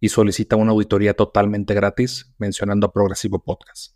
[0.00, 3.94] y solicita una auditoría totalmente gratis mencionando a Progresivo Podcast.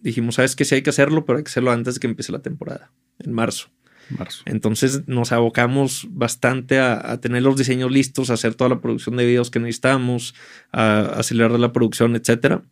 [0.00, 2.32] Dijimos, sabes que sí hay que hacerlo, pero hay que hacerlo antes de que empiece
[2.32, 3.68] la temporada, en marzo.
[4.10, 4.42] marzo.
[4.46, 9.26] Entonces nos abocamos bastante a, tener los diseños listos, a hacer toda la producción de
[9.26, 10.34] videos que necesitamos,
[10.72, 12.62] a, acelerar la producción, etc.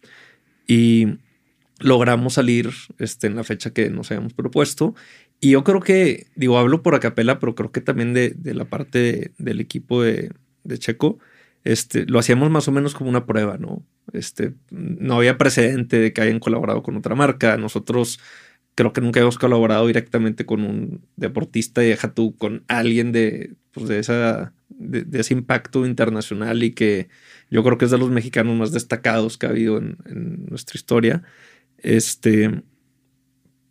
[0.66, 1.18] Y
[1.78, 4.94] logramos salir este, en la fecha que nos habíamos propuesto.
[5.40, 9.32] Y yo creo que, digo, hablo por Acapela, pero creo que también de, la parte
[9.36, 10.30] del equipo de,
[10.62, 11.18] de Checo,
[11.64, 13.82] este, lo hacíamos más o menos como una prueba, ¿no?
[14.12, 17.56] Este, no había precedente de que hayan colaborado con otra marca.
[17.56, 18.20] Nosotros
[18.74, 23.54] creo que nunca hemos colaborado directamente con un deportista y deja tú con alguien de,
[23.72, 27.08] pues de, esa, de, ese impacto internacional y que
[27.50, 30.76] yo creo que es de los mexicanos más destacados que ha habido en, en nuestra
[30.76, 31.22] historia.
[31.78, 32.62] Este,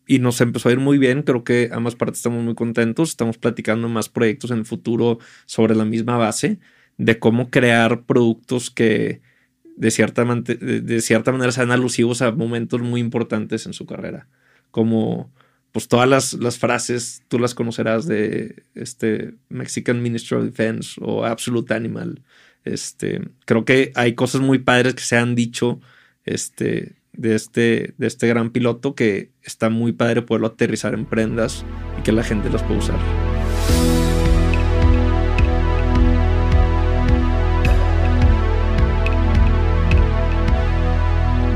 [0.07, 1.22] y nos empezó a ir muy bien.
[1.22, 3.11] Creo que ambas partes estamos muy contentos.
[3.11, 6.59] Estamos platicando más proyectos en el futuro sobre la misma base
[6.97, 9.22] de cómo crear productos que
[9.75, 14.27] de cierta, de cierta manera sean alusivos a momentos muy importantes en su carrera.
[14.72, 15.31] Como
[15.72, 21.25] pues todas las, las, frases tú las conocerás de este Mexican Ministry of Defense o
[21.25, 22.22] Absolute Animal.
[22.63, 25.81] Este, creo que hay cosas muy padres que se han dicho
[26.25, 31.66] este, de, este, de este gran piloto que está muy padre poderlo aterrizar en prendas
[32.00, 33.33] y que la gente las pueda usar.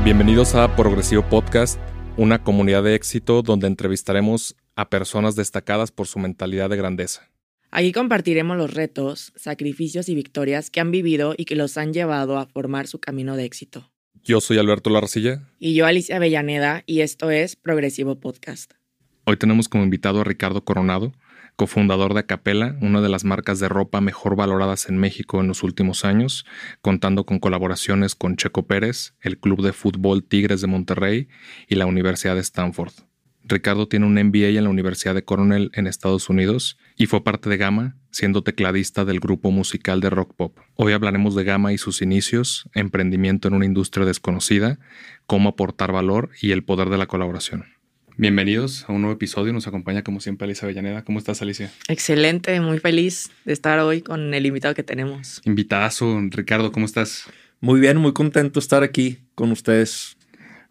[0.08, 1.78] Bienvenidos a Progresivo Podcast,
[2.16, 7.28] una comunidad de éxito donde entrevistaremos a personas destacadas por su mentalidad de grandeza.
[7.70, 12.38] Aquí compartiremos los retos, sacrificios y victorias que han vivido y que los han llevado
[12.38, 13.90] a formar su camino de éxito.
[14.24, 15.46] Yo soy Alberto Larcilla.
[15.58, 18.72] Y yo Alicia Avellaneda y esto es Progresivo Podcast.
[19.24, 21.12] Hoy tenemos como invitado a Ricardo Coronado,
[21.58, 25.64] cofundador de Acapela, una de las marcas de ropa mejor valoradas en México en los
[25.64, 26.46] últimos años,
[26.82, 31.26] contando con colaboraciones con Checo Pérez, el Club de Fútbol Tigres de Monterrey
[31.66, 32.92] y la Universidad de Stanford.
[33.42, 37.50] Ricardo tiene un MBA en la Universidad de Cornell en Estados Unidos y fue parte
[37.50, 40.58] de Gama, siendo tecladista del grupo musical de rock pop.
[40.76, 44.78] Hoy hablaremos de Gama y sus inicios, emprendimiento en una industria desconocida,
[45.26, 47.77] cómo aportar valor y el poder de la colaboración.
[48.20, 49.52] Bienvenidos a un nuevo episodio.
[49.52, 51.04] Nos acompaña como siempre Alicia Avellaneda.
[51.04, 51.70] ¿Cómo estás, Alicia?
[51.86, 55.40] Excelente, muy feliz de estar hoy con el invitado que tenemos.
[55.44, 57.30] Invitadazo, Ricardo, ¿cómo estás?
[57.60, 60.16] Muy bien, muy contento de estar aquí con ustedes.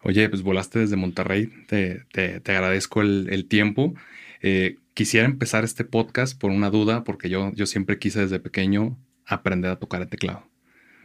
[0.02, 1.50] Oye, pues volaste desde Monterrey.
[1.68, 2.04] Te,
[2.44, 3.94] agradezco el, tiempo.
[4.42, 8.98] Eh, quisiera empezar este podcast por una duda, porque yo, yo siempre quise desde pequeño
[9.24, 10.46] aprender a tocar el teclado.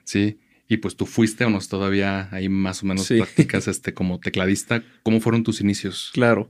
[0.03, 0.39] Sí,
[0.73, 4.83] y pues tú fuiste o no todavía ahí más o menos practicas este como tecladista.
[5.03, 6.09] ¿Cómo fueron tus inicios?
[6.13, 6.49] Claro.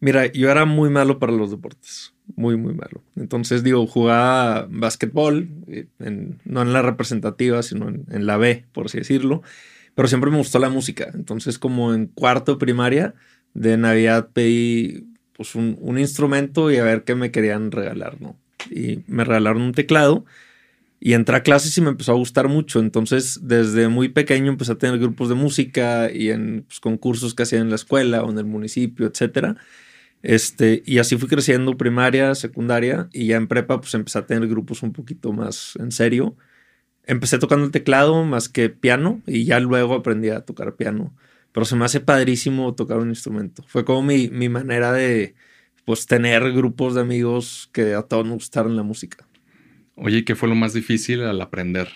[0.00, 2.14] Mira, yo era muy malo para los deportes.
[2.34, 3.02] Muy, muy malo.
[3.16, 5.86] Entonces, digo, jugaba básquetbol, eh,
[6.44, 9.42] no en la representativa, sino en, la B, por así decirlo.
[9.94, 11.10] Pero siempre me gustó la música.
[11.14, 13.14] Entonces, como en cuarto de primaria,
[13.54, 18.36] de Navidad pedí pues un, un instrumento y a ver qué me querían regalar, ¿no?
[18.70, 20.24] Y me regalaron un teclado
[21.00, 22.78] y entré a clases y me empezó a gustar mucho.
[22.78, 27.44] Entonces, desde muy pequeño empecé a tener grupos de música y en pues, concursos que
[27.44, 29.56] hacían en la escuela o en el municipio, etc.
[30.22, 34.46] Este, y así fui creciendo primaria, secundaria y ya en prepa pues empecé a tener
[34.48, 36.36] grupos un poquito más en serio.
[37.04, 41.14] Empecé tocando el teclado más que piano y ya luego aprendí a tocar piano.
[41.52, 43.64] Pero se me hace padrísimo tocar un instrumento.
[43.66, 45.34] Fue como mi, mi manera de
[45.84, 49.29] pues tener grupos de amigos que a todos nos gustaron la música.
[49.96, 51.88] Oye, ¿qué fue lo más difícil al aprender?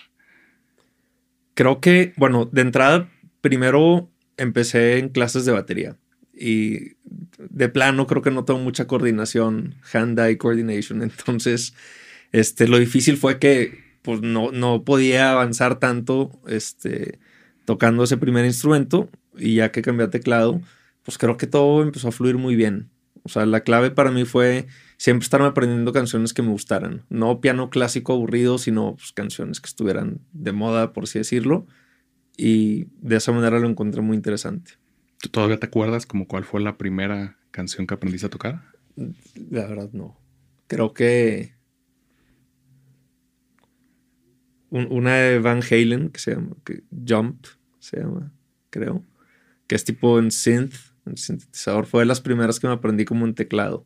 [1.53, 3.09] Creo que, bueno, de entrada,
[3.41, 5.97] primero empecé en clases de batería
[6.33, 6.95] y
[7.37, 11.01] de plano creo que no tengo mucha coordinación, hand-eye coordination.
[11.03, 11.73] Entonces,
[12.31, 17.17] este, lo difícil fue que pues no, no podía avanzar tanto este,
[17.65, 20.61] tocando ese primer instrumento y ya que cambié a teclado,
[21.03, 22.91] pues creo que todo empezó a fluir muy bien.
[23.25, 24.67] O sea, la clave para mí fue
[24.97, 27.05] siempre estarme aprendiendo canciones que me gustaran.
[27.09, 31.65] No piano clásico aburrido, sino pues, canciones que estuvieran de moda, por así decirlo.
[32.37, 34.73] Y de esa manera lo encontré muy interesante.
[35.19, 38.61] ¿Tú todavía te acuerdas como cuál fue la primera canción que aprendiste a tocar?
[38.95, 40.19] La verdad no.
[40.67, 41.55] Creo que
[44.69, 46.55] una de Van Halen que se llama
[47.07, 47.47] Jump,
[47.79, 48.31] se llama,
[48.69, 49.03] creo.
[49.65, 50.75] Que es tipo en synth,
[51.05, 51.85] en sintetizador.
[51.85, 53.85] Fue de las primeras que me aprendí como en teclado.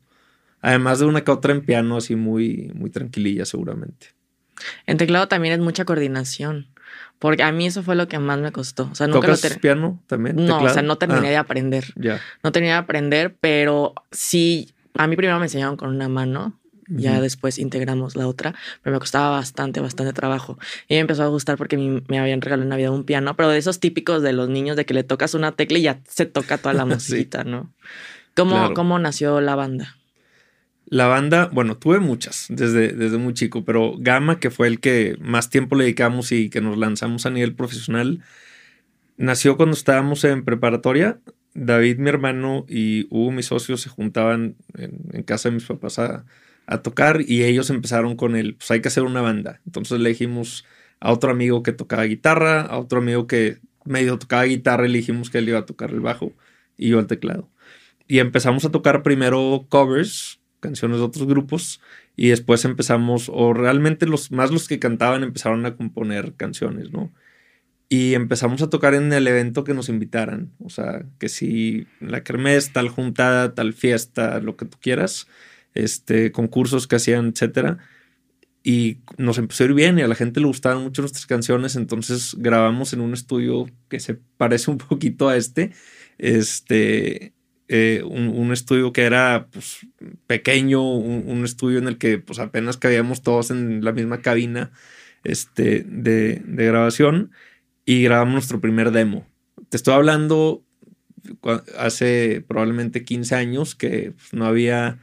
[0.61, 4.07] Además de una que otra en piano, así muy, muy tranquililla, seguramente.
[4.85, 6.67] En teclado también es mucha coordinación.
[7.19, 8.89] Porque a mí eso fue lo que más me costó.
[8.91, 10.37] O sea, nunca ¿Tocas piano también?
[10.37, 11.85] No, o sea, no terminé ah, de aprender.
[11.95, 12.19] Ya.
[12.43, 16.57] No terminé de aprender, pero sí, a mí primero me enseñaron con una mano.
[16.89, 20.57] Ya después integramos la otra, pero me costaba bastante, bastante trabajo.
[20.87, 23.57] Y me empezó a gustar porque me habían regalado en Navidad un piano, pero de
[23.57, 26.57] esos típicos de los niños de que le tocas una tecla y ya se toca
[26.57, 27.71] toda la música, ¿no?
[28.35, 29.97] ¿Cómo, ¿Cómo nació la banda?
[30.85, 35.17] La banda, bueno, tuve muchas desde, desde muy chico, pero Gama, que fue el que
[35.19, 38.23] más tiempo le dedicamos y que nos lanzamos a nivel profesional,
[39.15, 41.19] nació cuando estábamos en preparatoria.
[41.53, 46.25] David, mi hermano, y Hugo, mi socio, se juntaban en, casa de mis papás a,
[46.69, 49.61] a, tocar y ellos empezaron con el, pues hay que hacer una banda.
[49.65, 50.65] Entonces le dijimos
[50.99, 54.97] a otro amigo que tocaba guitarra, a otro amigo que medio tocaba guitarra y le
[54.99, 56.33] dijimos que él iba a tocar el bajo
[56.77, 57.49] y yo el teclado.
[58.07, 61.81] Y empezamos a tocar primero covers canciones de otros grupos
[62.15, 67.13] y después empezamos, o realmente los más los que cantaban empezaron a componer canciones, ¿no?
[67.87, 72.23] Y empezamos a tocar en el evento que nos invitaran, o sea, que si la
[72.23, 75.27] kermés, tal juntada, tal fiesta, lo que tú quieras,
[75.73, 77.77] este, concursos que hacían, etcétera.
[78.63, 81.75] Y nos empezó a ir bien y a la gente le gustaban mucho nuestras canciones,
[81.75, 85.71] entonces grabamos en un estudio que se parece un poquito a este,
[86.17, 87.33] este,
[87.71, 89.85] eh, un, estudio que era pues,
[90.27, 94.71] pequeño, un, estudio en el que pues, apenas cabíamos todos en la misma cabina
[95.23, 97.31] este, de, grabación
[97.85, 99.27] y grabamos nuestro primer demo.
[99.69, 100.63] Te estoy hablando
[101.77, 104.99] hace probablemente 15 años que pues, no había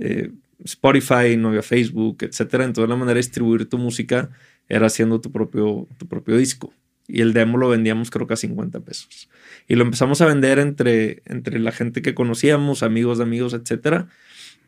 [0.00, 0.32] eh,
[0.64, 2.40] Spotify, no había Facebook, etc.
[2.40, 4.30] Entonces la manera de distribuir tu música
[4.68, 6.72] era haciendo tu propio, tu propio disco
[7.12, 9.28] y el demo lo vendíamos creo que a 50 pesos.
[9.68, 14.06] Y lo empezamos a vender entre, entre la gente que conocíamos, amigos de amigos, etc.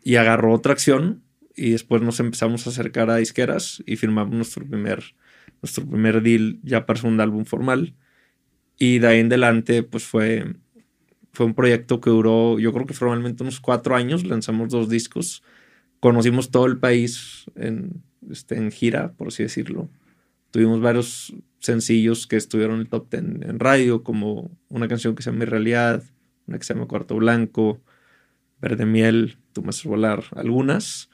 [0.03, 1.23] Y agarró tracción
[1.55, 5.15] y después nos empezamos a acercar a disqueras y firmamos nuestro primer,
[5.61, 7.95] nuestro primer deal ya para un álbum formal.
[8.79, 10.57] Y de ahí en adelante pues fue,
[11.33, 15.43] fue un proyecto que duró yo creo que formalmente unos cuatro años, lanzamos dos discos,
[16.01, 19.89] conocimos todo el país en, este, en gira, por así decirlo.
[20.51, 25.23] Tuvimos varios sencillos que estuvieron en el top 10 en radio, como una canción que
[25.23, 26.03] se llama Mi Realidad,
[26.47, 27.81] una que se llama Cuarto Blanco,
[28.61, 31.11] Verde Miel, Tú me haces volar, algunas.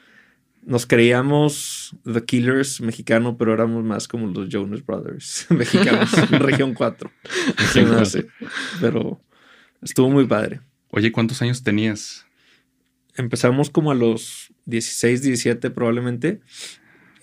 [0.62, 7.10] Nos creíamos The Killers mexicano, pero éramos más como los Jonas Brothers mexicanos, región 4.
[8.80, 9.20] Pero
[9.82, 10.60] estuvo muy padre.
[10.90, 12.26] Oye, ¿cuántos años tenías?
[13.16, 16.40] Empezamos como a los 16, 17 probablemente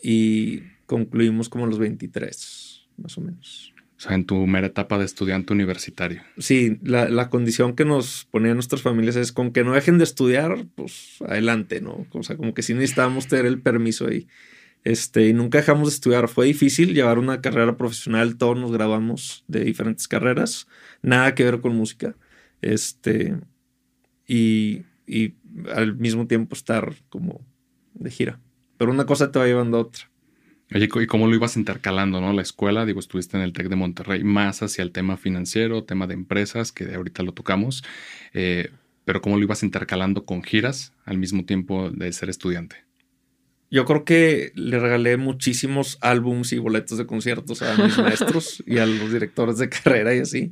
[0.04, 3.74] y concluimos como a los 23 más o menos.
[3.98, 6.22] O sea, en tu mera etapa de estudiante universitario.
[6.38, 10.66] Sí, la, condición que nos ponían nuestras familias es con que no dejen de estudiar,
[10.76, 12.06] pues adelante, ¿no?
[12.12, 14.28] O sea, como que sí necesitábamos tener el permiso ahí.
[14.84, 16.28] Este, y nunca dejamos de estudiar.
[16.28, 20.68] Fue difícil llevar una carrera profesional, todos nos graduamos de diferentes carreras,
[21.02, 22.16] nada que ver con música.
[22.66, 23.36] Este,
[24.28, 25.36] y, y
[25.72, 27.42] al mismo tiempo estar como
[27.94, 28.40] de gira.
[28.78, 30.10] Pero una cosa te va llevando a otra.
[30.74, 32.34] Oye, ¿y cómo lo ibas intercalando, no?
[32.34, 36.08] La escuela, digo, estuviste en el TEC de Monterrey, más hacia el tema financiero, tema
[36.08, 37.84] de empresas, que ahorita lo tocamos,
[38.34, 38.72] eh,
[39.06, 42.78] pero ¿cómo lo ibas intercalando con giras al mismo tiempo de ser estudiante?
[43.70, 48.80] Yo creo que le regalé muchísimos álbums y boletos de conciertos a mis maestros y
[48.80, 50.52] a los directores de carrera y así.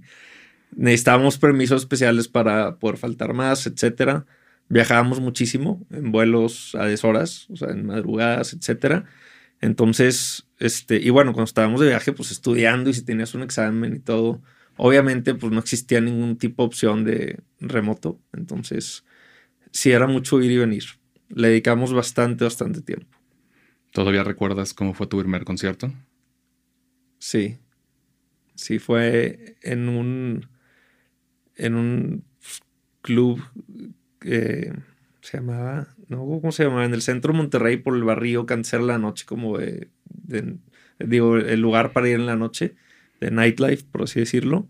[0.75, 4.25] Necesitábamos permisos especiales para poder faltar más, etcétera.
[4.69, 9.05] Viajábamos muchísimo en vuelos a deshoras, o sea, en madrugadas, etcétera
[9.63, 13.95] entonces, este, y bueno, cuando estábamos de viaje, pues estudiando y si tenías un examen
[13.95, 14.41] y todo,
[14.75, 18.19] obviamente pues no existía ningún tipo de opción de remoto.
[18.33, 19.05] Entonces,
[19.71, 20.83] sí era mucho ir y venir.
[21.29, 23.17] Le dedicamos bastante, bastante tiempo.
[23.91, 25.93] ¿Todavía recuerdas cómo fue tu primer concierto?
[27.19, 27.57] Sí.
[28.55, 30.49] Sí, fue en un,
[31.55, 32.23] en un
[33.01, 33.41] club
[34.21, 36.85] se llamaba ¿Cómo se llama?
[36.85, 39.89] En el centro de Monterrey, por el barrio, Cáncer la noche, como de,
[40.99, 42.75] digo, el lugar para ir en la noche,
[43.19, 44.69] de nightlife, por así decirlo.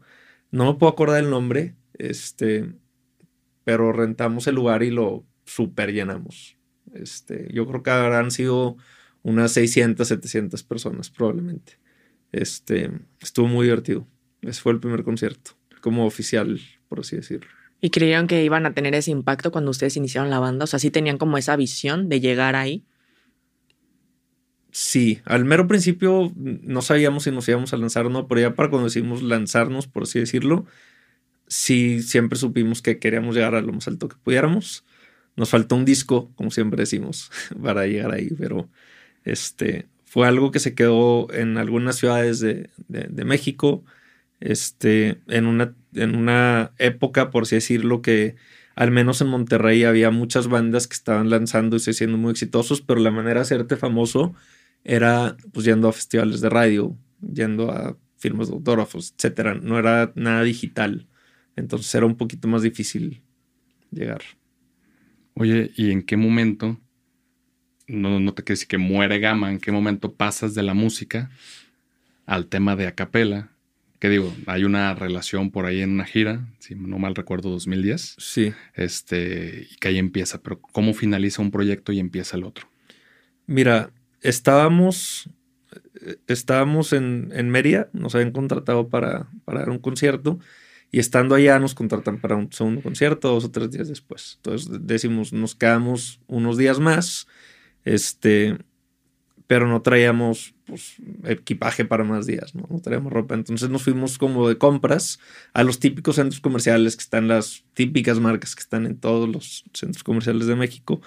[0.52, 2.74] No me puedo acordar el nombre, este,
[3.63, 6.58] pero rentamos el lugar y lo super llenamos.
[6.94, 8.78] Este, yo creo que habrán sido
[9.24, 11.80] unas 600, 700 personas probablemente.
[12.32, 14.08] Este, estuvo muy divertido.
[14.42, 15.52] Ese fue el primer concierto,
[15.84, 17.50] como oficial, por así decirlo.
[17.82, 20.63] ¿Y creyeron que iban a tener ese impacto cuando ustedes iniciaron la banda?
[20.63, 22.86] O sea, sí tenían como esa visión de llegar ahí.
[24.72, 28.56] Sí, al mero principio no sabíamos si nos íbamos a lanzar o no, pero ya
[28.56, 30.66] para cuando decidimos lanzarnos, por así decirlo,
[31.48, 34.86] sí siempre supimos que queríamos llegar a lo más alto que pudiéramos.
[35.36, 37.30] Nos faltó un disco, como siempre decimos,
[37.62, 38.70] para llegar ahí, pero
[39.25, 43.84] este fue algo que se quedó en algunas ciudades de, de, México,
[44.40, 48.36] este, en una, en una época, por así decirlo, que
[48.75, 53.00] al menos en Monterrey había muchas bandas que estaban lanzando y siendo muy exitosos, pero
[53.00, 54.34] la manera de hacerte famoso
[54.84, 59.56] era pues yendo a festivales de radio, yendo a firmas de autógrafos, etcétera.
[59.56, 61.08] No era nada digital.
[61.56, 63.22] Entonces era un poquito más difícil
[63.92, 64.22] llegar.
[65.36, 66.80] Oye, ¿y en qué momento?
[67.88, 71.30] No, no te quiero decir que muere Gama, ¿en qué momento pasas de la música
[72.25, 73.52] al tema de acapela?
[74.03, 78.17] Que digo, hay una relación por ahí en una gira, si no mal recuerdo, 2010.
[78.19, 78.53] Sí.
[78.74, 82.67] Este, y que ahí empieza, pero ¿cómo finaliza un proyecto y empieza el otro?
[83.45, 85.29] Mira, estábamos,
[86.27, 90.38] estábamos en, en Mérida, nos habían contratado para, para dar un concierto
[90.91, 94.33] y estando allá nos contratan para un segundo concierto dos o tres días después.
[94.36, 97.25] Entonces decimos, nos quedamos unos días más,
[97.86, 98.57] este,
[99.48, 100.96] pero no traíamos pues,
[101.26, 102.68] equipaje para más días, ¿no?
[102.70, 103.36] no traíamos ropa.
[103.36, 105.20] Entonces nos fuimos como de compras
[105.54, 109.64] a los típicos centros comerciales que están las típicas marcas que están en todos los
[109.74, 111.02] centros comerciales de México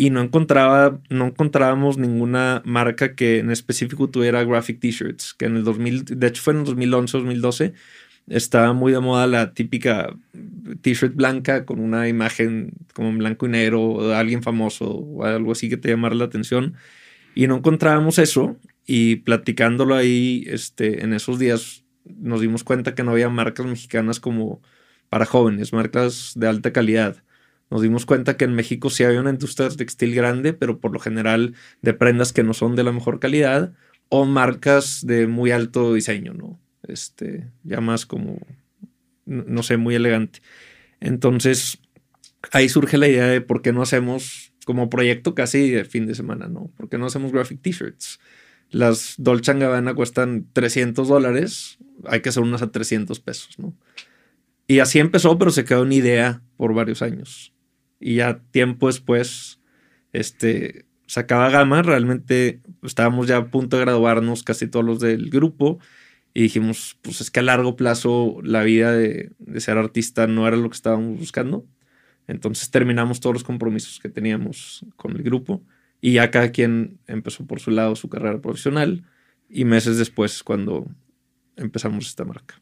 [0.00, 5.56] y no encontraba, no encontrábamos ninguna marca que en específico tuviera graphic t-shirts, que en
[5.56, 7.74] el 2000, de hecho fue en el 2011, 2012,
[8.28, 10.14] estaba muy de moda la típica
[10.82, 15.52] t-shirt blanca con una imagen como en blanco y negro de alguien famoso o algo
[15.52, 16.76] así que te llamara la atención
[17.38, 23.04] y no encontrábamos eso y platicándolo ahí este, en esos días nos dimos cuenta que
[23.04, 24.60] no había marcas mexicanas como
[25.08, 27.22] para jóvenes, marcas de alta calidad
[27.70, 30.98] nos dimos cuenta que en México sí había una industria textil grande, pero por lo
[30.98, 33.72] general de prendas que no son de la mejor calidad
[34.08, 36.58] o marcas de muy alto diseño, ¿no?
[36.88, 38.38] Este, ya más como,
[39.26, 40.40] no sé, muy elegante.
[40.98, 41.78] Entonces,
[42.50, 46.14] ahí surge la idea de por qué no hacemos como proyecto casi de fin de
[46.14, 46.70] semana, ¿no?
[46.76, 48.20] ¿Por qué no hacemos graphic t-shirts?
[48.68, 53.74] Las Dolce Gabbana cuestan 300 dólares, hay que hacer unas a 300 pesos, ¿no?
[54.66, 57.54] Y así empezó, pero se quedó una idea por varios años
[57.98, 59.58] y ya tiempo después,
[60.12, 65.78] este, sacaba gama, realmente estábamos ya a punto de graduarnos casi todos los del grupo
[66.34, 70.46] y dijimos, pues es que a largo plazo la vida de, de ser artista no
[70.46, 71.64] era lo que estábamos buscando.
[72.28, 75.62] Entonces terminamos todos los compromisos que teníamos con el grupo
[76.00, 79.02] y ya cada quien empezó por su lado su carrera profesional
[79.48, 80.86] y meses después cuando
[81.56, 82.60] empezamos esta marca.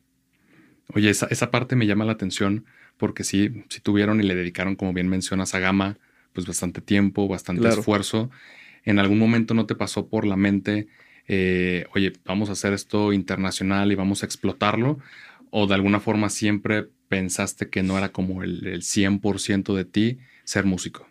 [0.95, 2.65] Oye, esa, esa parte me llama la atención
[2.97, 5.99] porque sí, sí tuvieron y le dedicaron, como bien mencionas, a Gama,
[6.33, 8.31] pues bastante tiempo, bastante esfuerzo.
[8.85, 10.87] ¿En algún momento no te pasó por la mente,
[11.27, 15.01] eh, oye, vamos a hacer esto internacional y vamos a explotarlo?
[15.51, 20.19] ¿O de alguna forma siempre pensaste que no era como el, el 100% de ti
[20.45, 21.09] ser músico?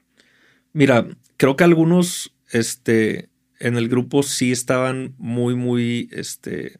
[0.73, 6.79] Mira, creo que algunos este, en el grupo sí estaban muy, muy este,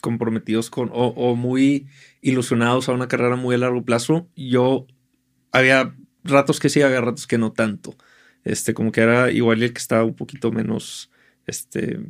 [0.00, 1.86] comprometidos con o, muy
[2.20, 4.28] ilusionados a una carrera muy a largo plazo.
[4.36, 4.86] Yo
[5.52, 7.96] había ratos que sí, había ratos que no tanto.
[8.44, 11.10] Este, como que era igual el que estaba un poquito menos
[11.46, 12.00] este,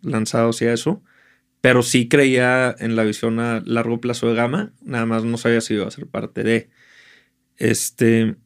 [0.00, 1.02] lanzado hacia eso.
[1.62, 4.72] Pero sí creía en la visión a largo plazo de Gama.
[4.82, 6.68] Nada más no sabía si iba a ser parte de.
[7.56, 8.36] Este.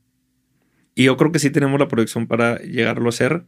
[0.94, 3.46] Y yo creo que sí tenemos la proyección para llegarlo a ser.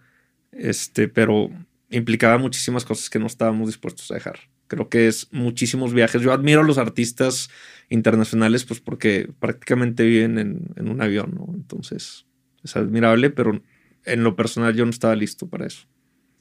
[0.52, 1.50] Este, pero
[1.90, 4.38] implicaba muchísimas cosas que no estábamos dispuestos a dejar.
[4.68, 6.22] Creo que es muchísimos viajes.
[6.22, 7.50] Yo admiro a los artistas
[7.90, 11.46] internacionales, pues porque prácticamente viven en, un avión, ¿no?
[11.54, 12.26] Entonces
[12.64, 13.62] es admirable, pero
[14.04, 15.87] en lo personal yo no estaba listo para eso.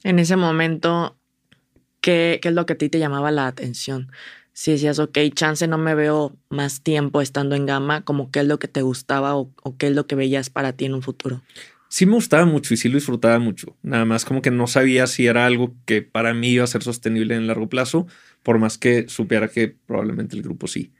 [0.02, 1.17] En ese momento,
[2.00, 4.10] ¿qué, es lo que a ti te llamaba la atención?
[4.52, 8.46] Si decías, ok, chance no me veo más tiempo estando en gama, como qué es
[8.46, 11.02] lo que te gustaba o, o qué es lo que veías para ti en un
[11.02, 11.42] futuro
[11.88, 13.76] sí me gustaba mucho y sí lo disfrutaba mucho.
[13.82, 16.82] Nada más como que no sabía si era algo que para mí iba a ser
[16.82, 18.06] sostenible en largo plazo,
[18.42, 20.92] por más que supiera que probablemente el grupo sí.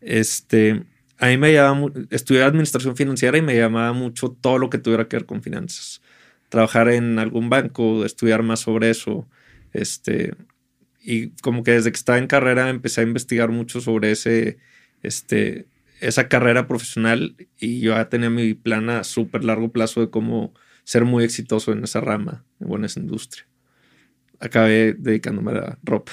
[0.00, 0.84] Este,
[1.18, 5.08] a mí me llamaba, estudié administración financiera y me llamaba mucho todo lo que tuviera
[5.08, 6.02] que ver con finanzas.
[6.48, 9.26] Trabajar en algún banco, estudiar más sobre eso.
[9.76, 10.34] Este,
[11.02, 14.58] y como que desde que estaba en carrera empecé a investigar mucho sobre ese,
[15.02, 15.66] este,
[16.00, 20.52] esa carrera profesional y yo ya tenía mi plan a súper largo plazo de cómo
[20.84, 23.46] ser muy exitoso en esa rama o en esa industria.
[24.38, 26.12] Acabé dedicándome a ropa.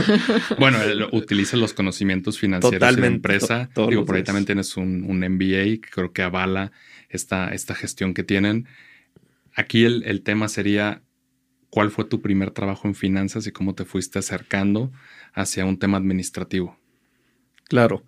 [0.58, 0.78] bueno,
[1.12, 3.70] utiliza los conocimientos financieros de la empresa.
[3.88, 6.72] Digo, por ahí también tienes un, un, MBA que creo que avala
[7.08, 8.66] esta, esta gestión que tienen.
[9.54, 11.02] Aquí el, el tema sería
[11.74, 14.92] ¿cuál fue tu primer trabajo en finanzas y cómo te fuiste acercando
[15.32, 16.78] hacia un tema administrativo?
[17.64, 18.04] Claro.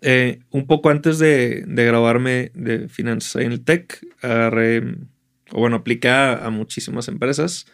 [0.00, 6.48] Eh, un poco antes de, graduarme de finanzas en el TEC, o bueno, apliqué a,
[6.48, 7.66] muchísimas empresas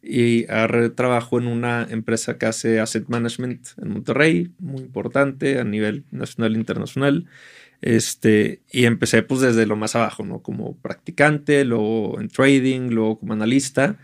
[0.00, 5.64] y agarré trabajo en una empresa que hace asset management en Monterrey, muy importante a
[5.64, 7.26] nivel nacional e internacional.
[7.80, 10.40] Este, y empecé pues desde lo más abajo, ¿no?
[10.40, 13.98] Como practicante, luego en trading, luego como analista.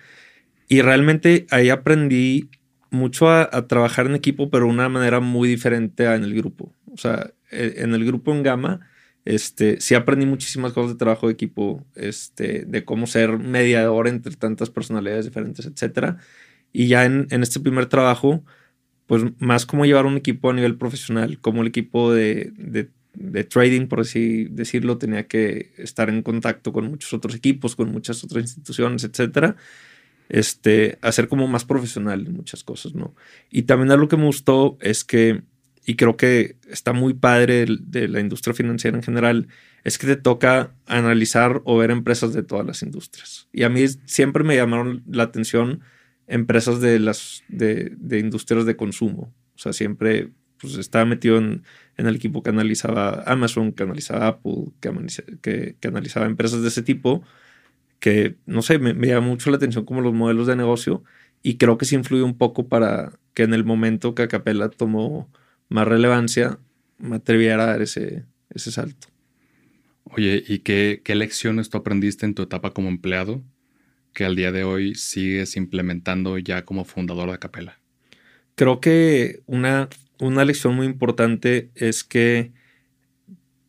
[0.74, 2.50] Y realmente ahí aprendí
[2.90, 6.72] mucho a, trabajar en equipo, pero de una manera muy diferente a en el grupo.
[6.92, 8.80] O sea, e, en el grupo en Gama,
[9.24, 14.34] este, sí aprendí muchísimas cosas de trabajo de equipo, este, de cómo ser mediador entre
[14.34, 16.16] tantas personalidades diferentes, etc.
[16.72, 18.44] Y ya en, en este primer trabajo,
[19.06, 23.44] pues más cómo llevar un equipo a nivel profesional, como el equipo de, de de
[23.44, 28.24] trading, por así decirlo, tenía que estar en contacto con muchos otros equipos, con muchas
[28.24, 29.56] otras instituciones, etcétera.
[30.28, 33.14] Este, hacer como más profesional en muchas cosas, ¿no?
[33.50, 35.42] Y también algo que me gustó es que,
[35.84, 39.48] y creo que está muy padre de la industria financiera en general,
[39.84, 43.48] es que te toca analizar o ver empresas de todas las industrias.
[43.52, 45.82] Y a mí siempre me llamaron la atención
[46.26, 49.32] empresas de las de, industrias de consumo.
[49.54, 51.62] O sea, siempre pues estaba metido en,
[51.96, 57.22] el equipo que analizaba Amazon, que analizaba Apple, que, analizaba empresas de ese tipo,
[58.04, 61.02] que no sé, me, me, llama mucho la atención como los modelos de negocio
[61.42, 65.32] y creo que sí influye un poco para que en el momento que Acapella tomó
[65.70, 66.58] más relevancia,
[66.98, 69.08] me atreviera a dar ese, ese salto.
[70.04, 73.42] Oye, ¿y qué, qué lecciones tú aprendiste en tu etapa como empleado
[74.12, 77.80] que al día de hoy sigues implementando ya como fundador de Acapella?
[78.54, 82.52] Creo que una una lección muy importante es que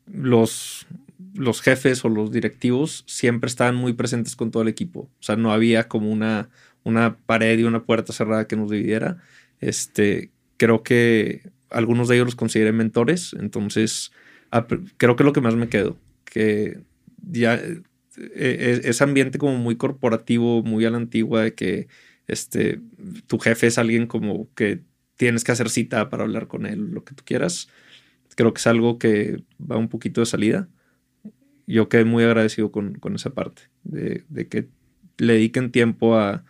[0.06, 0.88] los,
[1.34, 5.10] los jefes o los directivos siempre estaban muy presentes con todo el equipo.
[5.20, 6.50] O sea, no había como una,
[6.84, 9.18] una pared y una puerta cerrada que nos dividiera.
[9.60, 14.12] Este, creo que algunos de ellos los consideré mentores, entonces
[14.98, 16.80] creo que es lo que más me quedo, que
[17.30, 17.82] ya e,
[18.18, 21.88] e, ese ambiente como muy corporativo, muy a la antigua, de que
[22.28, 22.80] este,
[23.28, 24.82] tu jefe es alguien como que
[25.18, 27.70] tienes que hacer cita para hablar con él, lo que tú quieras.
[28.36, 30.68] Creo que es algo que va un poquito de salida.
[31.68, 34.68] Yo quedé muy agradecido con, esa parte, de, que
[35.18, 36.44] le dediquen tiempo a,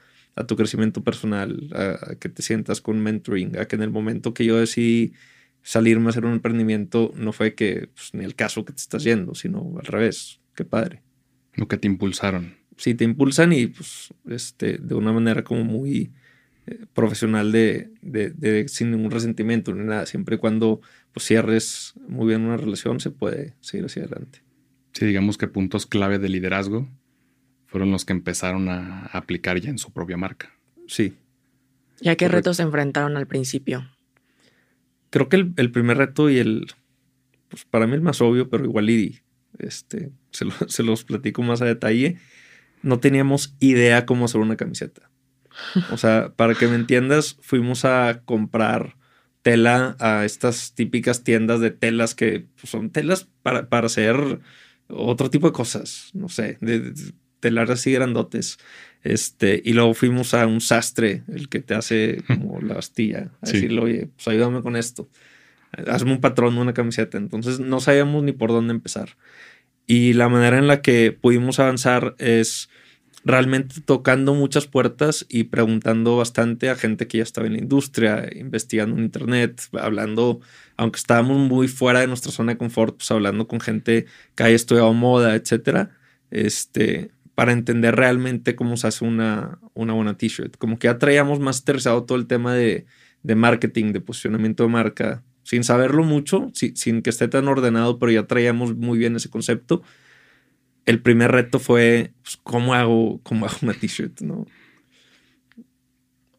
[0.48, 4.46] tu crecimiento personal, a, que te sientas con mentoring, a que en el momento que
[4.46, 5.14] yo decidí
[5.62, 9.04] salirme a hacer un emprendimiento, no fue que pues, ni el caso que te estás
[9.04, 10.42] yendo, sino al revés.
[10.56, 11.02] Qué padre.
[11.56, 12.56] Lo que te impulsaron.
[12.78, 16.12] Sí, te impulsan y pues este, de una manera como muy
[16.94, 20.06] profesional de, de, sin ningún resentimiento ni nada.
[20.06, 20.82] Siempre y cuando
[21.14, 24.45] pues, cierres muy bien una relación, se puede seguir hacia adelante.
[24.96, 26.88] Sí, digamos que puntos clave de liderazgo
[27.66, 30.54] fueron los que empezaron a aplicar ya en su propia marca.
[30.88, 31.18] Sí.
[32.00, 33.90] ¿Y a qué retos se enfrentaron al principio?
[35.10, 36.68] Creo que el, primer reto y el,
[37.50, 39.20] pues para mí el más obvio, pero igual y
[39.60, 42.18] este, se, se los platico más a detalle,
[42.82, 45.10] no teníamos idea cómo hacer una camiseta.
[45.92, 48.96] O sea, para que me entiendas, fuimos a comprar
[49.42, 54.40] tela a estas típicas tiendas de telas que pues, son telas para, para hacer
[54.88, 56.94] otro tipo de cosas, no sé, de,
[57.40, 58.58] telar así grandotes.
[59.04, 63.52] Este, y luego fuimos a un sastre, el que te hace como la astilla, a
[63.52, 65.10] decirle, oye, pues ayúdame con esto.
[65.88, 67.18] Hazme un patrón, una camiseta.
[67.18, 69.18] Entonces no sabíamos ni por dónde empezar.
[69.86, 72.70] Y la manera en la que pudimos avanzar es
[73.26, 78.30] realmente tocando muchas puertas y preguntando bastante a gente que ya estaba en la industria,
[78.36, 80.40] investigando en internet, hablando,
[80.78, 84.56] aunque estábamos muy fuera de nuestra zona de confort, pues hablando con gente que haya
[84.56, 85.90] estudiado moda, etcétera,
[86.30, 90.56] este, para entender realmente cómo se hace una, una buena t-shirt.
[90.58, 92.86] Como que ya traíamos más interesado todo el tema de,
[93.24, 98.12] de marketing, de posicionamiento de marca, sin saberlo mucho, sin que esté tan ordenado, pero
[98.12, 99.82] ya traíamos muy bien ese concepto
[100.86, 104.22] el primer reto fue, pues, ¿cómo hago, cómo hago una t-shirt?
[104.22, 104.46] ¿no?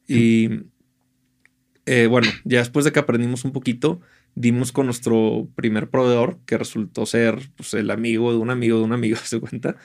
[0.07, 0.49] Y
[1.87, 4.01] eh, bueno, ya después de que aprendimos un poquito,
[4.35, 8.85] dimos con nuestro primer proveedor, que resultó ser pues, el amigo de un amigo de
[8.85, 9.77] un amigo, se cuenta,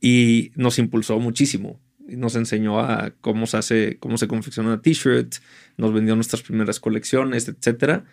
[0.00, 1.80] y nos impulsó muchísimo.
[2.08, 5.36] Nos enseñó a cómo se hace, cómo se confecciona una t-shirt,
[5.76, 8.04] nos vendió nuestras primeras colecciones, etcétera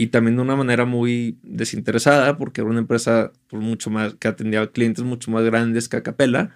[0.00, 4.14] y también de una manera muy desinteresada, porque era una empresa por pues, mucho más,
[4.14, 6.54] que atendía a clientes mucho más grandes que Acapella,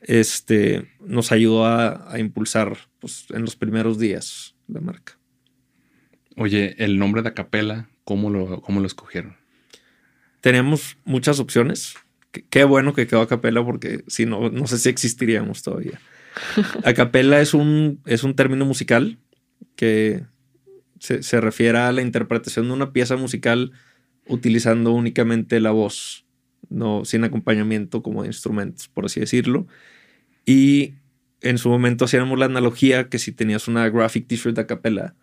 [0.00, 5.18] este, nos ayudó a, impulsar pues, en los primeros días la marca.
[6.36, 9.36] Oye, el nombre de Acapella, ¿cómo lo, cómo lo escogieron?
[10.40, 11.94] Teníamos muchas opciones.
[12.48, 16.00] Qué, bueno que quedó Acapella porque si no, no sé si existiríamos todavía.
[16.84, 19.18] Acapella es un, es un término musical
[19.76, 20.24] que
[21.00, 23.72] se, se, refiere a la interpretación de una pieza musical
[24.26, 26.26] utilizando únicamente la voz,
[26.68, 29.66] no sin acompañamiento como de instrumentos, por así decirlo.
[30.44, 30.94] Y
[31.40, 35.14] en su momento hacíamos la analogía que si tenías una graphic t-shirt de acapella,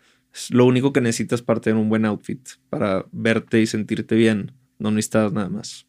[0.49, 4.51] lo único que necesitas para tener un buen outfit, para verte y sentirte bien.
[4.79, 5.88] No necesitas nada más.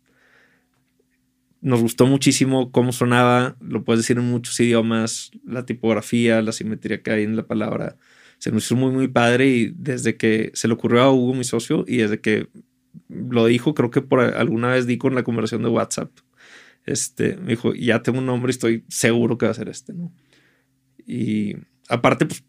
[1.61, 7.03] Nos gustó muchísimo cómo sonaba, lo puedes decir en muchos idiomas, la tipografía, la simetría
[7.03, 7.97] que hay en la palabra.
[8.39, 11.45] Se nos hizo muy, muy padre y desde que se le ocurrió a Hugo, mi
[11.45, 12.49] socio, y desde que
[13.09, 16.11] lo dijo, creo que por alguna vez di con la conversación de WhatsApp.
[16.85, 19.93] Este, me dijo, ya tengo un nombre y estoy seguro que va a ser este,
[19.93, 20.13] ¿no?
[21.05, 21.57] Y
[21.89, 22.45] aparte, pues,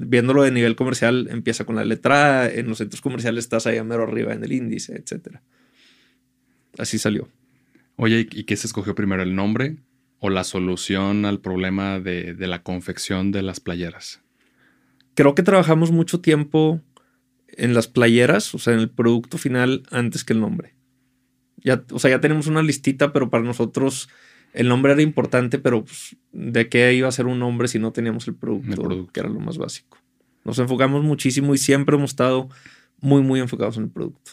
[0.00, 3.84] viéndolo de nivel comercial, empieza con la letra En los centros comerciales estás ahí a
[3.84, 5.38] mero arriba en el índice, etc.
[6.78, 7.28] Así salió.
[7.96, 9.76] Oye, ¿y qué se escogió primero, el nombre
[10.18, 14.22] o la solución al problema de, de la confección de las playeras?
[15.14, 16.80] Creo que trabajamos mucho tiempo
[17.48, 20.74] en las playeras, o sea, en el producto final, antes que el nombre.
[21.58, 24.08] Ya, o sea, ya tenemos una listita, pero para nosotros
[24.52, 27.92] el nombre era importante, pero pues, ¿de qué iba a ser un nombre si no
[27.92, 29.98] teníamos el producto, que era lo más básico?
[30.44, 32.48] Nos enfocamos muchísimo y siempre hemos estado
[33.00, 34.32] muy, muy enfocados en el producto.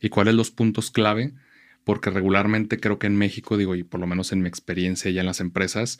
[0.00, 1.32] ¿Y cuáles los puntos clave?
[1.84, 5.20] Porque regularmente creo que en México, digo, y por lo menos en mi experiencia ya
[5.20, 5.98] en las empresas,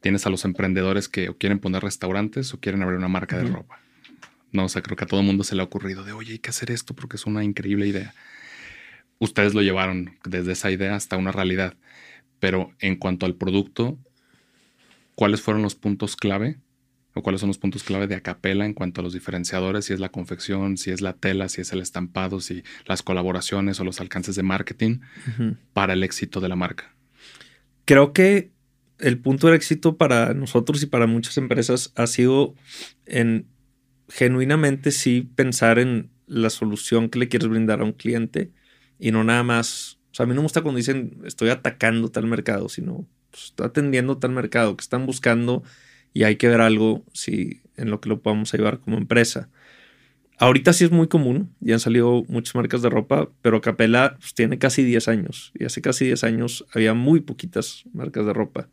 [0.00, 3.44] tienes a los emprendedores que o quieren poner restaurantes o quieren abrir una marca de
[3.44, 3.80] ropa.
[4.52, 6.32] No, o sea, creo que a todo el mundo se le ha ocurrido de, oye,
[6.32, 8.14] hay que hacer esto porque es una increíble idea.
[9.18, 11.74] Ustedes lo llevaron desde esa idea hasta una realidad.
[12.38, 13.98] Pero en cuanto al producto,
[15.14, 16.58] ¿cuáles fueron los puntos clave?
[17.14, 19.86] ¿O cuáles son los puntos clave de Acapela en cuanto a los diferenciadores?
[19.86, 23.80] Si es la confección, si es la tela, si es el estampado, si las colaboraciones
[23.80, 25.00] o los alcances de marketing
[25.72, 26.94] para el éxito de la marca.
[27.86, 28.52] Creo que
[28.98, 32.54] el punto de éxito para nosotros y para muchas empresas ha sido
[33.06, 33.46] en
[34.08, 38.52] genuinamente sí pensar en la solución que le quieres brindar a un cliente
[38.98, 42.08] y no nada más o sea, a mí no me gusta cuando dicen estoy atacando
[42.08, 45.62] tal mercado, sino pues, estoy atendiendo tal mercado que están buscando
[46.14, 49.50] y hay que ver algo si, en lo que lo podamos ayudar como empresa.
[50.38, 54.32] Ahorita sí es muy común, ya han salido muchas marcas de ropa, pero Capela pues,
[54.32, 58.70] tiene casi 10 años y hace casi 10 años había muy poquitas marcas de ropa,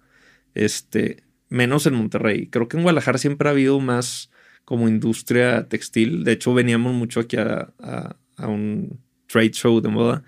[0.54, 2.48] este, menos en Monterrey.
[2.48, 4.32] Creo que en Guadalajara siempre ha habido más
[4.66, 6.24] como industria textil.
[6.24, 10.24] De hecho, veníamos mucho aquí a, a un trade show de moda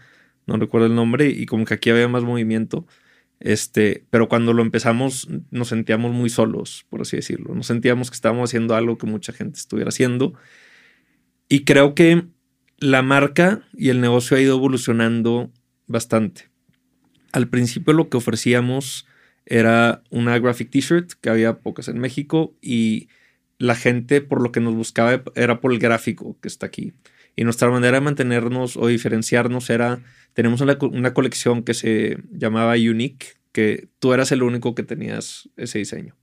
[0.46, 2.86] no recuerdo el nombre, y como que aquí había más movimiento.
[3.40, 7.54] Este, pero cuando lo empezamos nos sentíamos muy solos, por así decirlo.
[7.54, 10.34] Nos sentíamos que estábamos haciendo algo que mucha gente estuviera haciendo.
[11.50, 12.26] Y creo que
[12.78, 15.52] la marca y el negocio ha ido evolucionando
[15.88, 16.50] bastante.
[17.32, 19.06] Al principio lo que ofrecíamos
[19.46, 23.10] era una graphic t-shirt, que había pocas en México, y
[23.58, 26.94] la gente por lo que nos buscaba era por el gráfico que está aquí.
[27.36, 30.02] Y nuestra manera de mantenernos o diferenciarnos era,
[30.34, 35.80] tenemos una, colección que se llamaba Unique, que tú eras el único que tenías ese
[35.80, 36.16] diseño.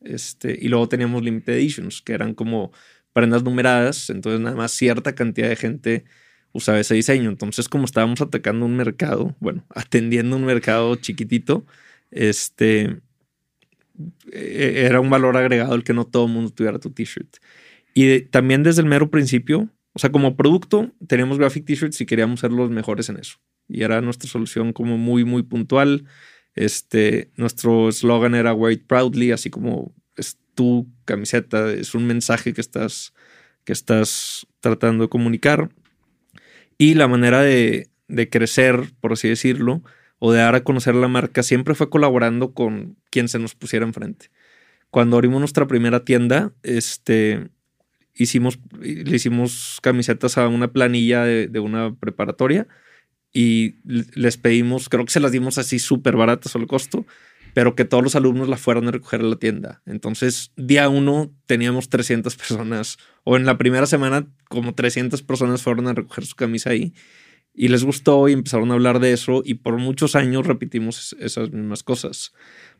[0.00, 2.72] Este, y luego teníamos Limited Editions, que eran como
[3.12, 6.04] prendas numeradas, entonces nada más cierta cantidad de gente
[6.52, 7.30] usaba ese diseño.
[7.30, 11.66] Entonces, como estábamos atacando un mercado, bueno, atendiendo un mercado chiquitito,
[12.12, 13.00] este,
[14.30, 17.36] e-, era un valor agregado el que no todo el mundo tuviera tu t-shirt.
[17.94, 22.40] Y también desde el mero principio, o sea, como producto, teníamos graphic t-shirts y queríamos
[22.40, 23.38] ser los mejores en eso.
[23.68, 26.06] Y era nuestra solución como muy, muy puntual.
[26.54, 32.52] Este, nuestro eslogan era Wear it proudly, así como es tu camiseta, es un mensaje
[32.52, 33.14] que estás,
[33.64, 35.70] que estás tratando de comunicar.
[36.78, 39.82] Y la manera de, de crecer, por así decirlo,
[40.24, 43.84] o de dar a conocer la marca, siempre fue colaborando con quien se nos pusiera
[43.84, 44.30] enfrente.
[44.88, 47.48] Cuando abrimos nuestra primera tienda, este,
[48.14, 52.68] hicimos, le hicimos camisetas a una planilla de, una preparatoria
[53.32, 57.04] y les pedimos, creo que se las dimos así súper baratas al costo,
[57.52, 59.82] pero que todos los alumnos la fueran a recoger a la tienda.
[59.86, 65.88] Entonces, día uno teníamos 300 personas, o en la primera semana como 300 personas fueron
[65.88, 66.94] a recoger su camisa ahí.
[67.54, 71.52] Y les gustó y empezaron a hablar de eso y por muchos años repetimos esas
[71.52, 72.32] mismas cosas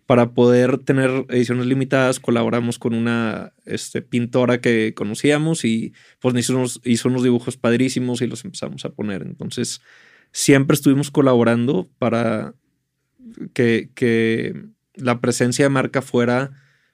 [0.06, 6.54] para poder tener ediciones limitadas, colaboramos con una este, pintora que conocíamos y pues hizo
[6.56, 9.22] unos, hizo unos dibujos padrísimos y los empezamos a poner.
[9.22, 9.80] Entonces,
[10.32, 12.54] siempre estuvimos colaborando para
[13.54, 16.50] que, que la presencia de marca fuera,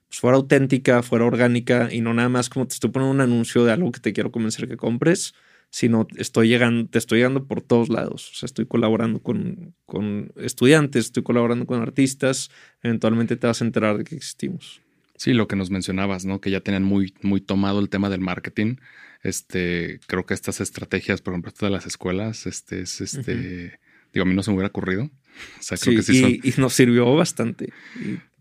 [0.08, 3.64] pues, fuera auténtica, fuera orgánica y no nada más como te estoy poniendo un anuncio
[3.64, 5.34] de algo que te quiero convencer que compres,
[5.70, 8.30] sino estoy llegando, te estoy llegando por todos lados.
[8.30, 12.50] O sea, estoy colaborando con, con estudiantes, estoy colaborando con artistas,
[12.82, 14.80] eventualmente te vas a enterar de que existimos.
[15.16, 16.40] Sí, lo que nos mencionabas, ¿no?
[16.40, 18.76] Que ya tenían muy, muy tomado el tema del marketing.
[19.22, 23.80] Este, creo que estas estrategias, por ejemplo, de las escuelas, este, es este,
[24.12, 25.04] digo, a mí no se me hubiera ocurrido.
[25.04, 27.72] O sea, creo que sí y, nos sirvió bastante.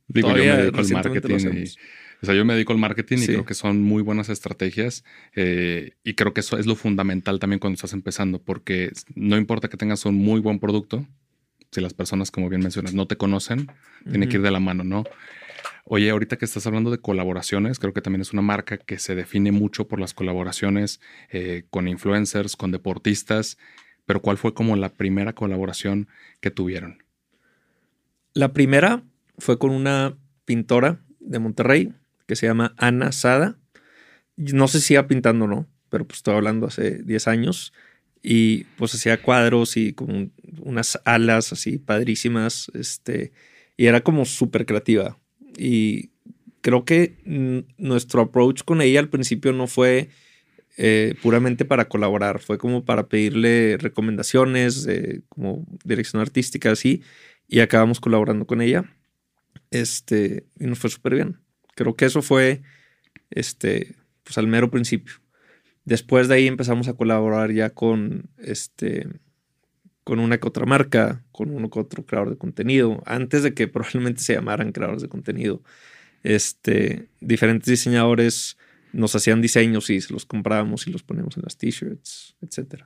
[0.08, 1.66] digo, yo me dedico al marketing
[2.22, 5.04] o sea, yo me dedico al marketing y creo que son muy buenas estrategias
[5.36, 9.68] eh, y creo que eso es lo fundamental también cuando estás empezando, porque no importa
[9.68, 11.06] que tengas un muy buen producto,
[11.72, 13.68] si las personas, como bien mencionas, no te conocen,
[14.10, 15.04] tiene que ir de la mano, ¿no?
[15.84, 19.16] Oye, ahorita que estás hablando de colaboraciones, creo que también es una marca que se
[19.16, 21.00] define mucho por las colaboraciones
[21.30, 23.58] eh, con influencers, con deportistas,
[24.06, 26.08] pero ¿cuál fue como la primera colaboración
[26.42, 27.04] que tuvieron?
[28.34, 29.04] La primera
[29.38, 31.94] fue con una pintora de Monterrey
[32.28, 33.58] que se llama Ana Sada.
[34.36, 37.74] No sé si iba pintando o no, pero pues estoy hablando hace 10 años.
[38.22, 42.70] Y pues hacía cuadros y con unas alas así padrísimas.
[42.76, 43.32] Este,
[43.78, 45.18] y era como súper creativa.
[45.58, 46.12] Y
[46.62, 47.16] creo que
[47.78, 50.10] nuestro approach con ella al principio no fue
[50.78, 54.88] eh, puramente para colaborar, fue como para pedirle recomendaciones,
[55.30, 57.02] como dirección artística, así,
[57.48, 58.86] y acabamos colaborando con ella.
[59.72, 61.40] Este, y nos fue súper bien.
[61.78, 62.64] Creo que eso fue
[63.30, 65.14] este, pues al mero principio.
[65.86, 69.08] Después de ahí empezamos a colaborar ya con, este,
[70.04, 73.68] con una que otra marca, con uno que otro creador de contenido, antes de que
[73.68, 75.62] probablemente se llamaran creadores de contenido.
[76.24, 78.58] Este, diferentes diseñadores
[78.92, 82.86] nos hacían diseños y se los comprábamos y los poníamos en las t-shirts, etc.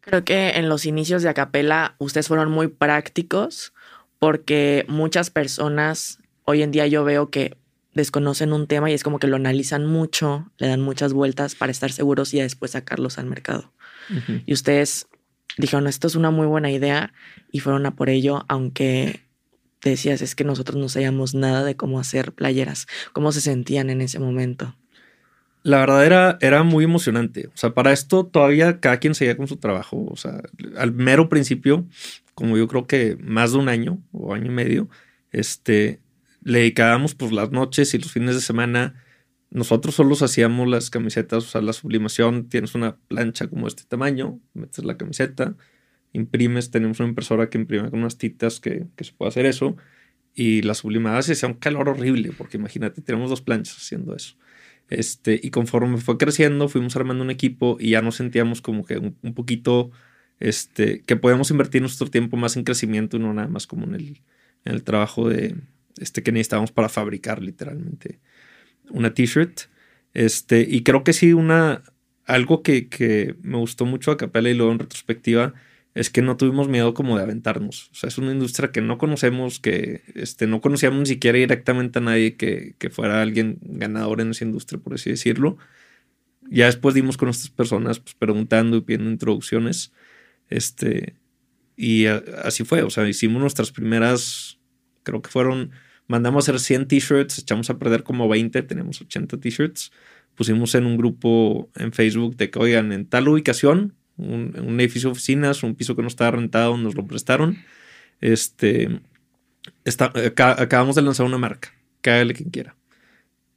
[0.00, 3.72] Creo que en los inicios de Acapela ustedes fueron muy prácticos
[4.18, 7.56] porque muchas personas hoy en día yo veo que
[7.94, 11.72] desconocen un tema y es como que lo analizan mucho, le dan muchas vueltas para
[11.72, 13.72] estar seguros y después sacarlos al mercado.
[14.44, 15.06] Y ustedes
[15.56, 17.12] dijeron, esto es una muy buena idea
[17.50, 19.24] y fueron a por ello, aunque
[19.82, 24.00] decías, es que nosotros no sabíamos nada de cómo hacer playeras, cómo se sentían en
[24.00, 24.74] ese momento.
[25.62, 27.46] La verdad era, era muy emocionante.
[27.46, 30.06] O sea, para esto todavía cada quien seguía con su trabajo.
[30.10, 30.42] O sea,
[30.76, 31.86] al mero principio,
[32.34, 34.90] como yo creo que más de un año o año y medio,
[35.32, 36.00] este,
[36.44, 39.02] le dedicábamos pues las noches y los fines de semana.
[39.50, 44.40] Nosotros solos hacíamos las camisetas, o sea, la sublimación, tienes una plancha como este tamaño,
[44.52, 45.56] metes la camiseta,
[46.12, 49.76] imprimes, tenemos una impresora que imprime con unas titas que, se puede hacer eso,
[50.34, 54.36] y la sublimada se hacía un calor horrible, porque imagínate, tenemos dos planchas haciendo eso.
[54.90, 58.98] Este, y conforme fue creciendo, fuimos armando un equipo y ya nos sentíamos como que
[58.98, 59.92] un, un poquito,
[60.40, 63.94] este, que podemos invertir nuestro tiempo más en crecimiento y no nada más como en
[63.94, 64.22] el,
[64.64, 65.56] en el trabajo de,
[65.98, 68.20] este, que necesitábamos para fabricar literalmente
[68.90, 69.62] una t-shirt.
[70.12, 71.82] Este, y creo que sí, una,
[72.24, 75.54] algo que, que me gustó mucho a Capella y luego en retrospectiva
[75.94, 77.90] es que no tuvimos miedo como de aventarnos.
[77.92, 82.00] O sea, es una industria que no conocemos, que este, no conocíamos ni siquiera directamente
[82.00, 85.56] a nadie que, que fuera alguien ganador en esa industria, por así decirlo.
[86.50, 89.92] Ya después dimos con estas personas pues, preguntando y pidiendo introducciones.
[90.50, 91.14] Este,
[91.76, 92.82] y así fue.
[92.82, 94.58] O sea, hicimos nuestras primeras,
[95.04, 95.70] creo que fueron
[96.06, 99.92] mandamos a hacer 100 t-shirts, echamos a perder como 20, tenemos 80 t-shirts.
[100.34, 105.08] Pusimos en un grupo en Facebook de que, oigan, en tal ubicación, un, un edificio
[105.08, 107.58] de oficinas, un piso que no estaba rentado, nos lo prestaron.
[108.20, 109.00] Este,
[109.84, 112.76] está, acabamos de lanzar una marca, cágale quien quiera.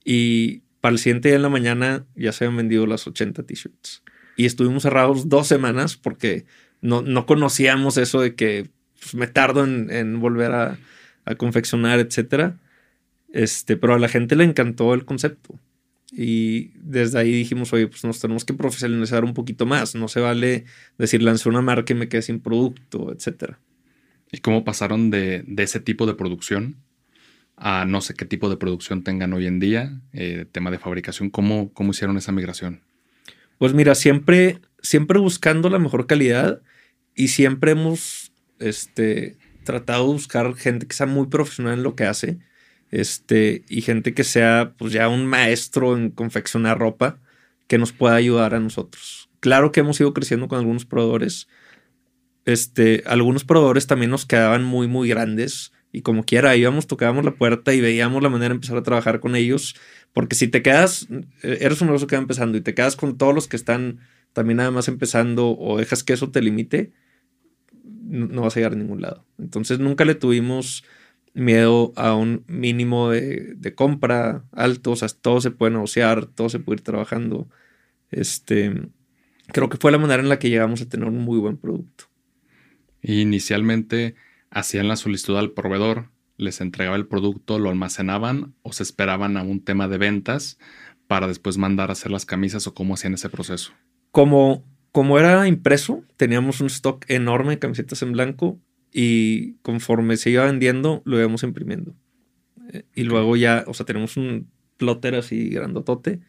[0.04, 4.04] Y para el siguiente día en la mañana ya se habían vendido las 80 t-shirts.
[4.36, 6.46] Y estuvimos cerrados dos semanas porque
[6.82, 10.78] no, no conocíamos eso de que pues, me tardo en, en volver a,
[11.28, 12.58] a confeccionar, etcétera.
[13.34, 15.60] Este, pero a la gente le encantó el concepto.
[16.12, 19.94] Y desde ahí dijimos, oye, pues nos tenemos que profesionalizar un poquito más.
[19.94, 20.66] No se vale
[20.98, 23.60] decir, lancé una marca y me quedé sin producto, etcétera.
[24.32, 26.78] ¿Y cómo pasaron de, ese tipo de producción
[27.56, 30.00] a no sé qué tipo de producción tengan hoy en día?
[30.14, 32.82] Eh, tema de fabricación, ¿cómo, ¿cómo hicieron esa migración?
[33.58, 36.62] Pues mira, siempre, siempre buscando la mejor calidad
[37.16, 39.38] y siempre hemos este,
[39.68, 42.40] tratado de buscar gente que sea muy profesional en lo que hace.
[42.90, 47.20] Este, y gente que sea pues ya un maestro en confeccionar ropa
[47.68, 49.30] que nos pueda ayudar a nosotros.
[49.40, 51.48] Claro que hemos ido creciendo con algunos proveedores.
[52.46, 55.74] Este, algunos proveedores también nos quedaban muy, muy grandes.
[55.92, 59.20] Y como quiera, íbamos, tocábamos la puerta y veíamos la manera de empezar a trabajar
[59.20, 59.76] con ellos.
[60.14, 61.08] Porque si te quedas,
[61.44, 64.00] eres un negocio que va empezando y te quedas con todos los que están
[64.34, 66.92] también nada más empezando o dejas que eso te limite,
[68.08, 69.26] no, vas a llegar a ningún lado.
[69.38, 70.84] Entonces nunca le tuvimos
[71.34, 76.60] miedo a un mínimo de, compra alto, o sea, todo se puede negociar, todo se
[76.60, 77.48] puede ir trabajando.
[78.10, 78.90] Este,
[79.48, 82.06] creo que fue la manera en la que llegamos a tener un muy buen producto.
[83.02, 84.16] Inicialmente
[84.50, 89.44] hacían la solicitud al proveedor, les entregaba el producto, lo almacenaban o se esperaban a
[89.44, 90.58] un tema de ventas
[91.08, 93.74] para después mandar a hacer las camisas o cómo hacían ese proceso.
[94.12, 94.64] Como,
[94.98, 98.60] como era impreso, teníamos un stock enorme de camisetas en blanco
[98.92, 101.94] y conforme se iba vendiendo, lo íbamos imprimiendo.
[102.74, 106.22] Eh, y luego ya, o sea, tenemos un plotter así grandotote.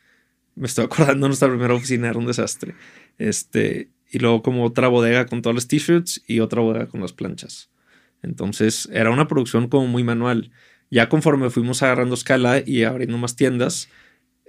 [0.55, 2.75] Me estoy acordando, nuestra primera oficina era un desastre.
[3.17, 7.15] Este, y luego como otra bodega con todos los t-shirts y otra bodega con las
[7.15, 7.71] planchas.
[8.23, 10.51] Entonces era una producción como muy manual.
[10.91, 13.89] Ya conforme fuimos agarrando escala y abriendo más tiendas,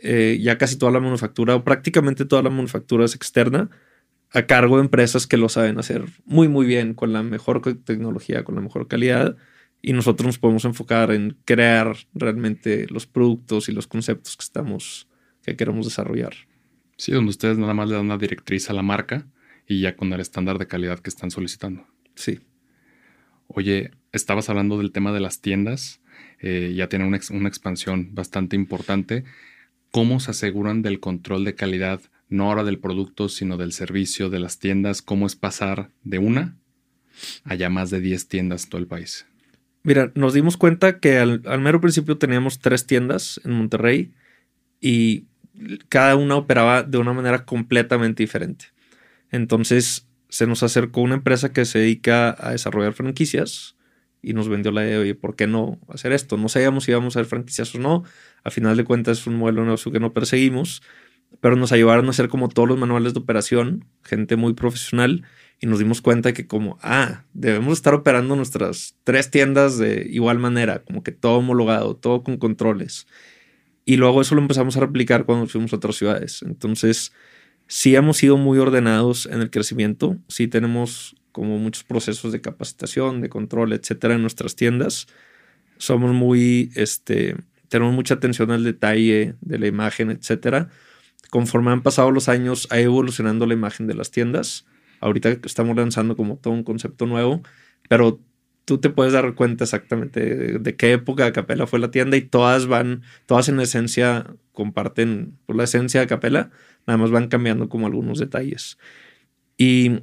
[0.04, 3.70] eh, ya casi toda la manufactura o prácticamente toda la manufactura es externa
[4.32, 8.44] a cargo de empresas que lo saben hacer muy muy bien con la mejor tecnología,
[8.44, 9.38] con la mejor calidad
[9.82, 15.08] y nosotros nos podemos enfocar en crear realmente los productos y los conceptos que estamos
[15.44, 16.34] que queremos desarrollar.
[16.98, 19.26] Sí, donde ustedes nada más le dan una directriz a la marca
[19.68, 21.88] y ya con el estándar de calidad que están solicitando.
[22.16, 22.40] Sí.
[23.48, 26.02] Oye, estabas hablando del tema de las tiendas,
[26.40, 29.24] eh, ya tienen una, una, expansión bastante importante.
[29.92, 34.40] ¿Cómo se aseguran del control de calidad, no ahora del producto, sino del servicio de
[34.40, 35.02] las tiendas?
[35.02, 36.58] ¿Cómo es pasar de una
[37.44, 39.26] a ya más de 10 tiendas en todo el país?
[39.84, 44.14] Mira, nos dimos cuenta que al, mero principio teníamos tres tiendas en Monterrey
[44.82, 45.26] y
[45.90, 48.66] cada una operaba de una manera completamente diferente.
[49.32, 53.76] Entonces se nos acercó una empresa que se dedica a desarrollar franquicias
[54.22, 56.38] y nos vendió la idea de, oye, ¿por qué no hacer esto?
[56.38, 58.04] No sabíamos si íbamos a hacer franquicias o no.
[58.44, 60.82] A final de cuentas es un modelo de negocio que no perseguimos,
[61.42, 65.24] pero nos ayudaron a hacer como todos los manuales de operación, gente muy profesional,
[65.62, 70.40] y nos dimos cuenta que como, ah, debemos estar operando nuestras tres tiendas de igual
[70.40, 73.08] manera, como que todo homologado, todo con controles.
[73.86, 76.44] Y luego eso lo empezamos a replicar cuando fuimos a otras ciudades.
[76.44, 77.12] Entonces,
[77.72, 83.22] Sí hemos sido muy ordenados en el crecimiento, sí tenemos como muchos procesos de capacitación,
[83.22, 85.06] de control, etcétera, en nuestras tiendas.
[85.78, 87.36] Somos muy, este,
[87.68, 90.70] tenemos mucha atención al detalle de la imagen, etcétera.
[91.30, 94.66] Conforme han pasado los años, ha evolucionando la imagen de las tiendas.
[95.00, 97.42] Ahorita estamos lanzando como todo un concepto nuevo,
[97.88, 98.20] pero
[98.66, 102.22] tú te puedes dar cuenta exactamente de, qué época de Capela fue la tienda y
[102.22, 106.52] todas van, todas en esencia comparten por la esencia de Capela,
[106.86, 108.80] Nada más van cambiando como algunos detalles.
[109.58, 110.00] Y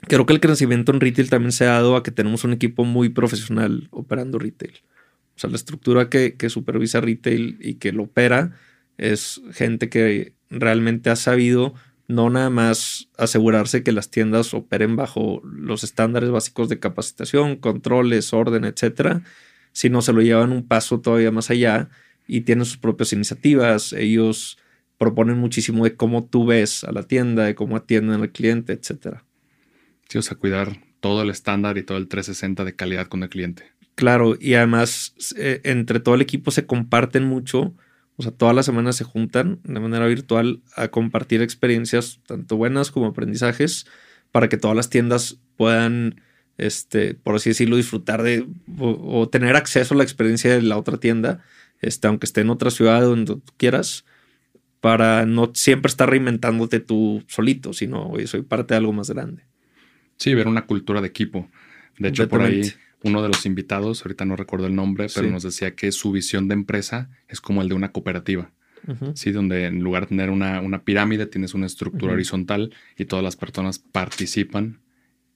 [0.00, 2.84] creo que el crecimiento en retail también se ha dado a que tenemos un equipo
[2.84, 4.72] muy profesional operando retail.
[5.36, 8.52] O sea, la estructura que supervisa retail y que lo opera
[8.98, 11.74] es gente que realmente ha sabido
[12.06, 18.32] no nada más asegurarse que las tiendas operen bajo los estándares básicos de capacitación, controles,
[18.34, 19.22] orden, etcétera,
[19.72, 21.88] sino se lo llevan un paso todavía más allá
[22.26, 23.92] y tienen sus propias iniciativas.
[23.92, 24.58] Ellos
[24.98, 29.18] proponen muchísimo de cómo tú ves a la tienda, de cómo atienden al cliente, etc.
[30.08, 33.28] Sí, o sea, cuidar todo el estándar y todo el 360 de calidad con el
[33.28, 33.64] cliente.
[33.94, 37.74] Claro, y además eh, entre todo el equipo se comparten mucho,
[38.16, 42.90] o sea, todas las semanas se juntan de manera virtual a compartir experiencias tanto buenas
[42.90, 43.86] como aprendizajes
[44.30, 46.20] para que todas las tiendas puedan,
[46.56, 48.46] este, por así decirlo, disfrutar de
[48.78, 51.42] o, tener acceso a la experiencia de la otra tienda,
[51.80, 54.04] este, aunque esté en otra ciudad donde tú quieras
[54.80, 59.44] para no siempre estar reinventándote tú solito, sino, oye, soy parte de algo más grande.
[60.16, 61.48] Sí, ver una cultura de equipo.
[61.98, 62.70] De hecho, por ahí
[63.04, 66.48] uno de los invitados, ahorita no recuerdo el nombre, pero nos decía que su visión
[66.48, 68.50] de empresa es como el de una cooperativa.
[69.14, 73.36] Sí, donde en lugar de tener una, pirámide, tienes una estructura horizontal y todas las
[73.36, 74.80] personas participan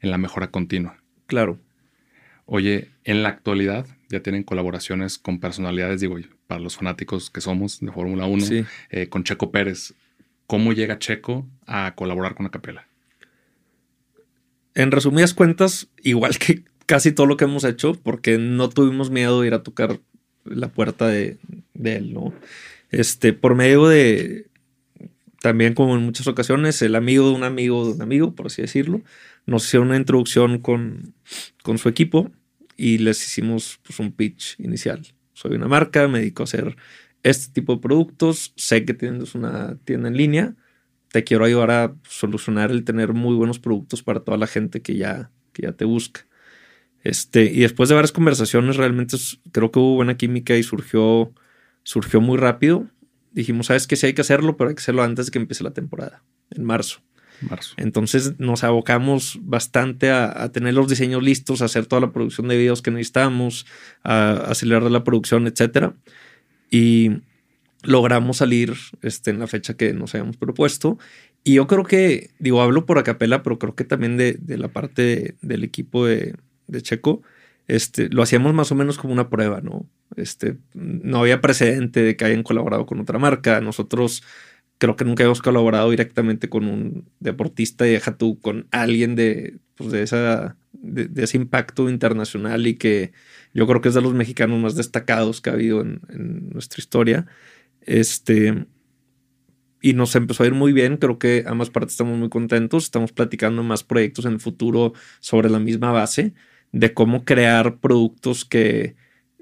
[0.00, 0.98] en la mejora continua.
[1.26, 1.58] Claro.
[2.44, 7.80] Oye, en la actualidad ya tienen colaboraciones con personalidades, digo, para los fanáticos que somos
[7.80, 8.46] de Fórmula 1,
[8.90, 9.94] eh, con Checo Pérez.
[10.46, 12.88] ¿Cómo llega Checo a colaborar con la capela?
[14.74, 19.40] En resumidas cuentas, igual que casi todo lo que hemos hecho, porque no tuvimos miedo
[19.40, 20.00] de ir a tocar
[20.44, 21.38] la puerta de,
[21.84, 22.34] él, ¿no?
[22.90, 24.46] Este, por medio de,
[25.40, 28.62] también como en muchas ocasiones, el amigo de un amigo de un amigo, por así
[28.62, 29.02] decirlo,
[29.46, 31.14] nos hicieron una introducción con,
[31.62, 32.32] con su equipo
[32.76, 35.06] y les hicimos pues, un pitch inicial
[35.38, 36.76] soy una marca, me dedico a hacer
[37.22, 40.56] este tipo de productos, sé que tienes una tienda en línea,
[41.12, 44.96] te quiero ayudar a solucionar el tener muy buenos productos para toda la gente que
[44.96, 46.26] ya, que ya te busca.
[47.04, 49.16] Este, y después de varias conversaciones, realmente
[49.52, 51.32] creo que hubo buena química y surgió,
[51.82, 52.86] surgió muy rápido.
[53.32, 55.64] Dijimos, sabes que sí hay que hacerlo, pero hay que hacerlo antes de que empiece
[55.64, 57.00] la temporada, en marzo.
[57.76, 62.56] Entonces nos abocamos bastante a, tener los diseños listos, a hacer toda la producción de
[62.56, 63.66] videos que necesitamos,
[64.02, 65.92] a, acelerar la producción, etc.
[66.70, 67.22] Y
[67.84, 70.98] logramos salir este, en la fecha que nos habíamos propuesto.
[71.44, 74.68] Y yo creo que, digo, hablo por Acapela, pero creo que también de, de la
[74.68, 76.34] parte del equipo de,
[76.68, 77.22] de, Checo,
[77.66, 79.86] este, lo hacíamos más o menos como una prueba, ¿no?
[80.16, 83.60] Este, no había precedente de que hayan colaborado con otra marca.
[83.60, 84.22] Nosotros
[84.78, 89.58] creo que nunca hemos colaborado directamente con un deportista y deja tú con alguien de,
[89.74, 93.12] pues de, esa, de, ese impacto internacional y que
[93.52, 96.00] yo creo que es de los mexicanos más destacados que ha habido en,
[96.50, 97.26] nuestra historia.
[97.82, 98.66] Este,
[99.80, 100.96] y nos empezó a ir muy bien.
[100.96, 102.84] Creo que ambas partes estamos muy contentos.
[102.84, 106.34] Estamos platicando más proyectos en el futuro sobre la misma base
[106.72, 108.96] de cómo crear productos que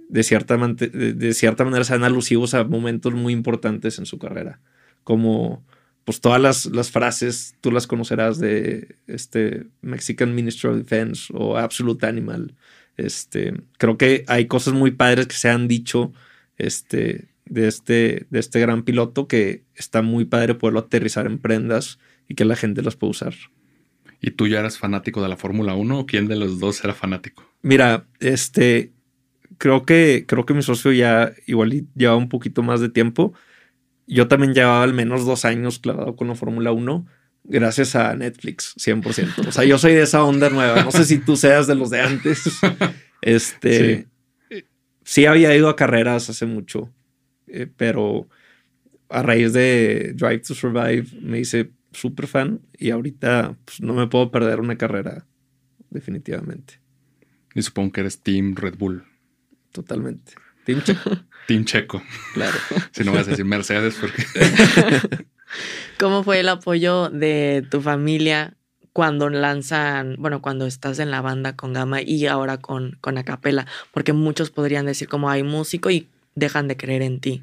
[0.08, 4.60] de cierta, de cierta manera sean alusivos a momentos muy importantes en su carrera.
[5.02, 5.64] Como
[6.04, 11.56] pues todas las, las frases, tú las conocerás de este Mexican Ministry of Defense o
[11.56, 12.54] Absolute Animal.
[12.96, 16.12] Este, creo que hay cosas muy padres que se han dicho
[16.58, 21.98] este, de este, de este gran piloto que está muy padre poderlo aterrizar en prendas
[22.28, 23.34] y que la gente las pueda usar.
[24.20, 26.94] ¿Y tú ya eras fanático de la Fórmula 1 o quién de los dos era
[26.94, 27.44] fanático?
[27.62, 28.92] Mira, este,
[29.58, 33.34] creo que, creo que mi socio ya igual llevaba un poquito más de tiempo.
[34.06, 37.06] Yo también llevaba al menos dos años clavado con la Fórmula 1
[37.48, 39.48] gracias a Netflix, 100%.
[39.48, 40.82] O sea, yo soy de esa onda nueva.
[40.82, 42.44] No sé si tú seas de los de antes.
[43.22, 44.06] Este,
[44.48, 44.64] sí,
[45.02, 46.92] sí había ido a carreras hace mucho.
[47.48, 48.28] Eh, pero
[49.08, 54.06] a raíz de Drive to Survive me hice súper fan y ahorita pues, no me
[54.06, 55.26] puedo perder una carrera,
[55.90, 56.80] definitivamente.
[57.54, 59.04] Y supongo que eres Team Red Bull.
[59.72, 60.34] Totalmente.
[60.64, 61.10] Team Checo.
[61.46, 62.02] Team Checo.
[62.34, 62.56] Claro.
[62.92, 64.22] si no vas a decir Mercedes, porque.
[65.98, 68.56] ¿Cómo fue el apoyo de tu familia
[68.92, 73.66] cuando lanzan, bueno, cuando estás en la banda con Gama y ahora con, con Acapela?
[73.92, 77.42] Porque muchos podrían decir como hay músico y dejan de creer en ti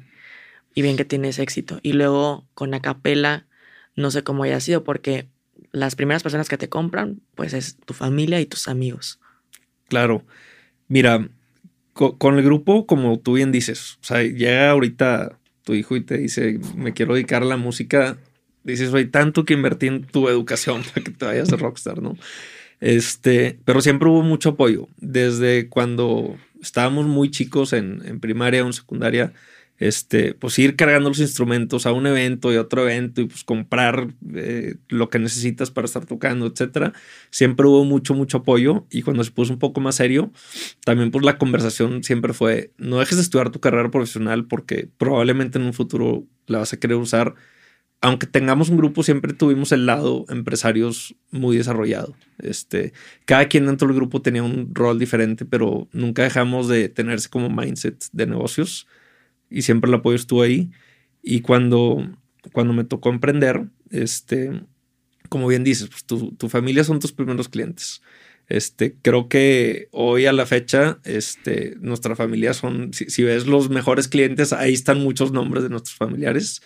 [0.74, 1.78] y ven que tienes éxito.
[1.82, 3.46] Y luego con Acapela,
[3.96, 5.28] no sé cómo haya sido, porque
[5.72, 9.20] las primeras personas que te compran, pues es tu familia y tus amigos.
[9.88, 10.24] Claro.
[10.88, 11.28] Mira,
[11.92, 16.18] con, el grupo, como tú bien dices, o sea, llega ahorita tu hijo y te
[16.18, 18.18] dice, me quiero dedicar a la música,
[18.64, 22.16] dices, hay tanto que invertir en tu educación para que te vayas a rockstar, ¿no?
[22.80, 24.88] Este, pero siempre hubo mucho apoyo.
[24.98, 29.32] Desde cuando estábamos muy chicos en, en primaria o en secundaria,
[29.78, 34.08] este, pues ir cargando los instrumentos a un evento y otro evento y pues comprar
[34.34, 36.92] eh, lo que necesitas para estar tocando, etcétera.
[37.30, 40.32] Siempre hubo mucho, mucho apoyo y cuando se puso un poco más serio,
[40.84, 45.58] también pues la conversación siempre fue, no dejes de estudiar tu carrera profesional porque probablemente
[45.58, 47.34] en un futuro la vas a querer usar
[48.00, 52.14] aunque tengamos un grupo, siempre tuvimos el lado empresarios muy desarrollado.
[52.38, 52.92] Este,
[53.24, 57.48] cada quien dentro del grupo tenía un rol diferente, pero nunca dejamos de tenerse como
[57.48, 58.86] mindset de negocios
[59.50, 60.70] y siempre el apoyo estuvo ahí.
[61.22, 62.16] Y cuando,
[62.52, 64.62] cuando me tocó emprender, este,
[65.28, 68.02] como bien dices, pues tu, tu familia son tus primeros clientes.
[68.48, 73.70] Este, creo que hoy a la fecha, este, nuestra familia son, si, si ves los
[73.70, 76.60] mejores clientes, ahí están muchos nombres de nuestros familiares.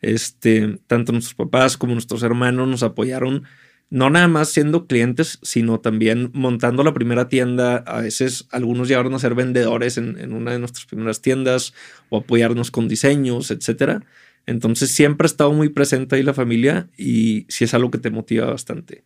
[0.00, 3.44] Este, tanto nuestros papás como nuestros hermanos nos apoyaron,
[3.90, 7.76] no nada más siendo clientes, sino también montando la primera tienda.
[7.78, 11.72] A veces algunos llegaron a ser vendedores en, una de nuestras primeras tiendas
[12.10, 14.04] o apoyarnos con diseños, etcétera.
[14.46, 18.10] Entonces siempre ha estado muy presente ahí la familia y sí es algo que te
[18.10, 19.04] motiva bastante.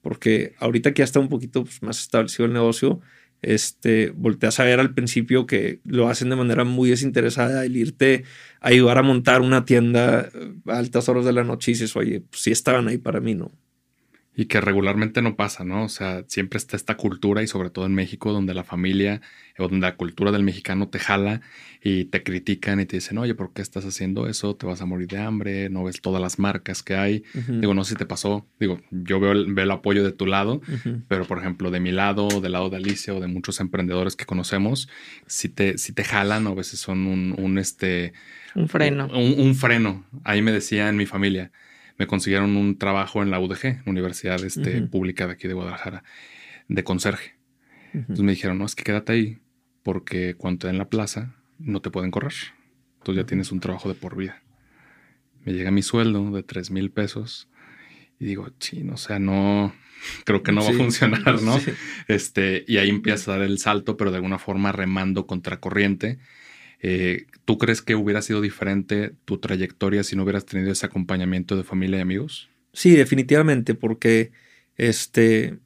[0.00, 3.00] Porque ahorita que ya está un poquito pues, más establecido el negocio,
[3.42, 8.24] este, volteas a ver al principio que lo hacen de manera muy desinteresada, el irte
[8.60, 10.30] a ayudar a montar una tienda
[10.66, 13.34] a altas horas de la noche y dices, oye, pues sí estaban ahí para mí,
[13.34, 13.52] ¿no?
[14.40, 15.84] Y que regularmente no pasa, ¿no?
[15.84, 19.20] O sea, siempre está esta cultura y sobre todo en México donde la familia
[19.58, 21.42] o donde la cultura del mexicano te jala
[21.84, 24.56] y te critican y te dicen, oye, ¿por qué estás haciendo eso?
[24.56, 27.22] Te vas a morir de hambre, no ves todas las marcas que hay.
[27.48, 28.46] Digo, no sé si te pasó.
[28.58, 30.62] Digo, yo veo el, veo el apoyo de tu lado,
[31.06, 34.24] pero por ejemplo, de mi lado, del lado de Alicia o de muchos emprendedores que
[34.24, 34.88] conocemos,
[35.26, 38.14] si te, si te jalan o a veces son un, un este...
[38.54, 39.04] Un freno.
[39.12, 40.06] Un, un freno.
[40.24, 41.52] Ahí me decía en mi familia
[42.00, 46.02] me consiguieron un trabajo en la UDG, Universidad este, Pública de aquí de Guadalajara,
[46.66, 47.36] de conserje.
[47.92, 49.38] Entonces me dijeron, no, es que quédate ahí,
[49.82, 52.32] porque cuando te den la plaza, no te pueden correr.
[53.00, 54.42] Entonces ya tienes un trabajo de por vida.
[55.44, 57.50] Me llega mi sueldo de 3 mil pesos
[58.18, 59.74] y digo, chino, o sea, no,
[60.24, 61.60] creo que no va a funcionar, ¿no?
[62.08, 66.18] Este, y ahí empieza a dar el salto, pero de alguna forma remando contracorriente
[66.82, 71.56] eh, ¿Tú crees que hubiera sido diferente tu trayectoria si no hubieras tenido ese acompañamiento
[71.56, 72.48] de familia y amigos?
[72.72, 74.32] Sí, definitivamente, porque
[74.76, 75.58] este,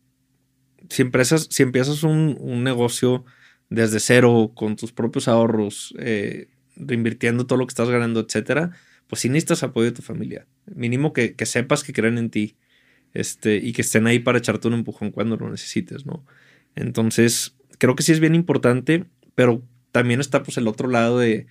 [0.89, 3.25] si empiezas, si empiezas un, negocio
[3.71, 8.73] desde cero con tus propios ahorros, eh, reinvirtiendo todo lo que estás ganando, etcétera,
[9.07, 10.47] pues sí necesitas apoyo de tu familia.
[10.75, 12.57] Mínimo que, que sepas que creen en ti
[13.13, 16.25] este, y que estén ahí para echarte un empujón cuando lo necesites, ¿no?
[16.75, 19.05] Entonces, creo que sí es bien importante,
[19.37, 19.63] pero
[19.95, 21.47] también está pues el otro lado de,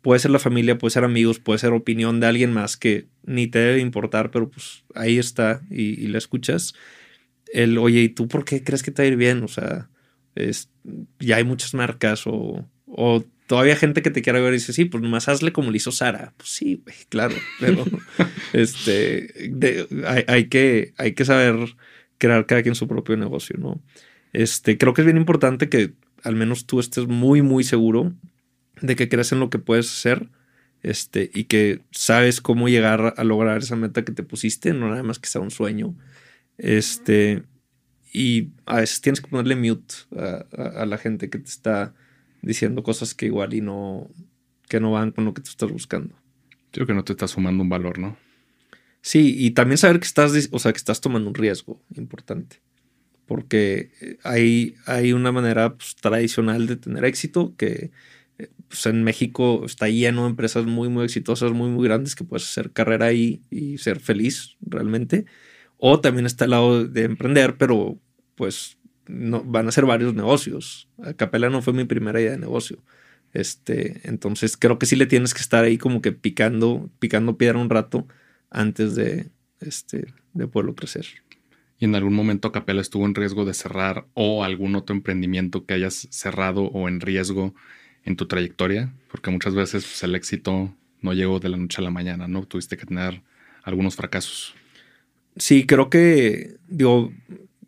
[0.00, 3.48] puede ser la familia, puede ser amigos, puede ser opinión de alguien más que ni
[3.48, 6.74] te debe importar, pero pues ahí está y, la escuchas.
[7.52, 9.42] El, oye, ¿y tú por qué crees que te va a ir bien?
[9.42, 9.90] O sea,
[10.36, 10.70] es,
[11.18, 14.84] ya hay muchas marcas o, o todavía gente que te quiera ver y dice, sí,
[14.84, 16.32] pues nomás hazle como le hizo Sara.
[16.36, 17.84] Pues sí, claro, pero
[18.52, 19.50] este,
[20.28, 21.74] hay, que, hay que saber
[22.18, 23.82] crear cada quien su propio negocio, ¿no?
[24.32, 25.94] Este, creo que es bien importante que
[26.24, 28.12] al menos tú estés muy, muy seguro
[28.80, 30.28] de que crees en lo que puedes hacer
[30.82, 35.02] este, y que sabes cómo llegar a lograr esa meta que te pusiste, no nada
[35.02, 35.94] más que sea un sueño.
[36.58, 37.42] Este,
[38.12, 41.94] y a veces tienes que ponerle mute a, la gente que te está
[42.42, 44.10] diciendo cosas que igual y no,
[44.68, 46.14] que no van con lo que tú estás buscando.
[46.70, 48.16] Creo que no te estás sumando un valor, ¿no?
[49.00, 52.60] Sí, y también saber que estás, o sea, que estás tomando un riesgo importante.
[53.26, 53.90] Porque
[54.22, 57.90] hay, hay una manera pues, tradicional de tener éxito que
[58.68, 62.44] pues en México está lleno de empresas muy, muy exitosas, muy, muy grandes que puedes
[62.44, 65.26] hacer carrera ahí y ser feliz realmente.
[65.78, 67.98] O también está el lado de emprender, pero
[68.34, 70.88] pues no, van a ser varios negocios.
[71.16, 72.82] Capela no fue mi primera idea de negocio.
[73.32, 77.58] Este, entonces creo que sí le tienes que estar ahí como que picando, picando piedra
[77.58, 78.06] un rato
[78.50, 81.06] antes de, este, de poderlo crecer.
[81.78, 85.74] ¿Y en algún momento Capela estuvo en riesgo de cerrar o algún otro emprendimiento que
[85.74, 87.54] hayas cerrado o en riesgo
[88.04, 88.92] en tu trayectoria?
[89.10, 92.46] Porque muchas veces pues, el éxito no llegó de la noche a la mañana, ¿no?
[92.46, 93.22] Tuviste que tener
[93.62, 94.54] algunos fracasos.
[95.36, 97.12] Sí, creo que, digo,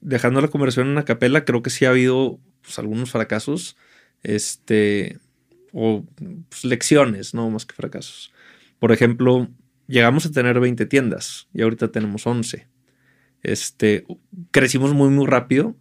[0.00, 3.76] dejando la conversión en una capela, creo que sí ha habido pues, algunos fracasos,
[4.22, 5.18] este,
[5.72, 6.04] o
[6.48, 8.32] pues, lecciones, no más que fracasos.
[8.78, 9.48] Por ejemplo,
[9.88, 12.68] llegamos a tener 20 tiendas y ahorita tenemos 11.
[13.42, 14.04] Este,
[14.50, 15.76] crecimos muy, muy rápido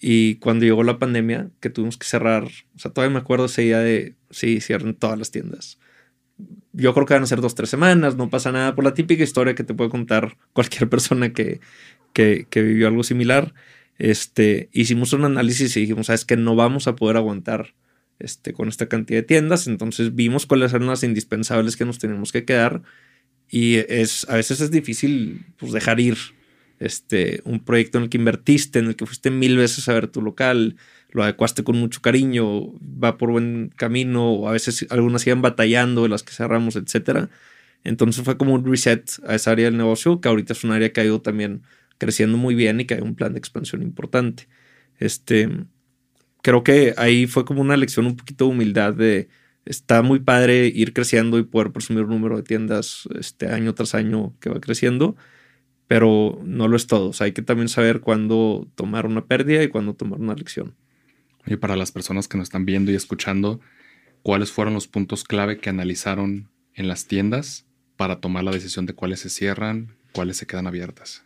[0.00, 3.62] y cuando llegó la pandemia, que tuvimos que cerrar, o sea, todavía me acuerdo ese
[3.62, 5.78] día de, sí, cierren todas las tiendas.
[6.72, 9.22] Yo creo que van a ser dos, tres semanas, no pasa nada por la típica
[9.22, 11.60] historia que te puede contar cualquier persona que,
[12.12, 13.54] que, que vivió algo similar.
[13.98, 17.74] Este, hicimos un análisis y dijimos, sabes que no vamos a poder aguantar
[18.18, 22.32] este, con esta cantidad de tiendas, entonces vimos cuáles eran las indispensables que nos tenemos
[22.32, 22.82] que quedar
[23.48, 26.16] y es, a veces es difícil pues, dejar ir
[26.78, 30.08] este, un proyecto en el que invertiste, en el que fuiste mil veces a ver
[30.08, 30.76] tu local,
[31.10, 36.08] lo adecuaste con mucho cariño, va por buen camino, o a veces algunas iban batallando,
[36.08, 37.28] las que cerramos, etc.
[37.84, 40.92] Entonces fue como un reset a esa área del negocio, que ahorita es un área
[40.92, 41.62] que ha ido también
[41.98, 44.48] creciendo muy bien y que hay un plan de expansión importante.
[44.98, 45.48] Este,
[46.42, 49.28] creo que ahí fue como una lección un poquito de humildad de
[49.64, 53.94] está muy padre ir creciendo y poder presumir un número de tiendas este año tras
[53.94, 55.16] año que va creciendo,
[55.86, 57.10] pero no lo es todo.
[57.10, 60.74] O sea, hay que también saber cuándo tomar una pérdida y cuándo tomar una lección.
[61.46, 63.60] Y para las personas que nos están viendo y escuchando,
[64.22, 67.66] ¿cuáles fueron los puntos clave que analizaron en las tiendas
[67.96, 71.22] para tomar la decisión de cuáles se cierran, cuáles se quedan abiertas?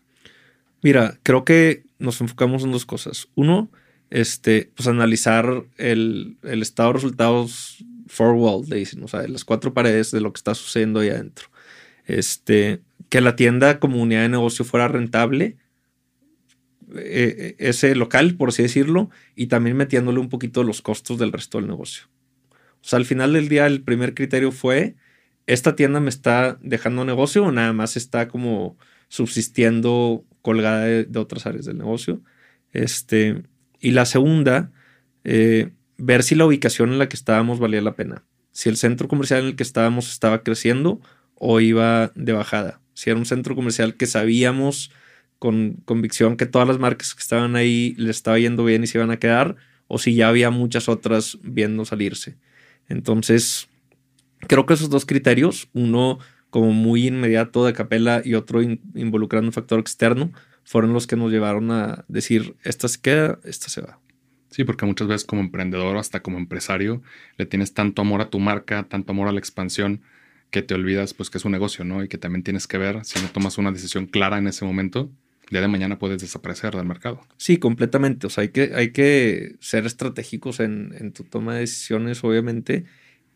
[0.82, 3.28] Mira, creo que nos enfocamos en dos cosas.
[3.34, 3.70] Uno,
[4.10, 10.10] este, pues analizar el, estado de resultados four wall, dicen, o sea, las cuatro paredes
[10.10, 11.48] de lo que está sucediendo ahí adentro.
[12.06, 15.56] Este, que la tienda como unidad de negocio fuera rentable,
[16.94, 21.32] eh, eh, ese local, por así decirlo, y también metiéndole un poquito los costos del
[21.32, 22.04] resto del negocio.
[22.50, 24.94] O sea, al final del día el primer criterio fue,
[25.46, 28.78] ¿esta tienda me está dejando negocio o nada más está como
[29.08, 32.22] subsistiendo colgada de, otras áreas del negocio?
[32.72, 33.42] Este,
[33.80, 34.70] y la segunda,
[35.24, 38.24] eh, ver si la ubicación en la que estábamos valía la pena.
[38.52, 41.00] Si el centro comercial en el que estábamos estaba creciendo
[41.34, 44.90] o iba de bajada si era un centro comercial que sabíamos
[45.38, 48.98] con convicción que todas las marcas que estaban ahí le estaba yendo bien y se
[48.98, 49.54] iban a quedar,
[49.86, 52.38] o si ya había muchas otras viendo salirse.
[52.88, 53.68] Entonces,
[54.48, 56.18] creo que esos dos criterios, uno
[56.50, 60.32] como muy inmediato de capela y otro involucrando un factor externo,
[60.64, 64.00] fueron los que nos llevaron a decir, esta se queda, esta se va.
[64.50, 67.00] Sí, porque muchas veces como emprendedor hasta como empresario
[67.36, 70.02] le tienes tanto amor a tu marca, tanto amor a la expansión,
[70.50, 72.02] que te olvidas pues que es un negocio, ¿no?
[72.02, 75.10] Y que también tienes que ver, si no tomas una decisión clara en ese momento,
[75.50, 77.20] día de mañana puedes desaparecer del mercado.
[77.36, 78.26] Sí, completamente.
[78.26, 82.84] O sea, hay que, hay que ser estratégicos en, tu toma de decisiones, obviamente,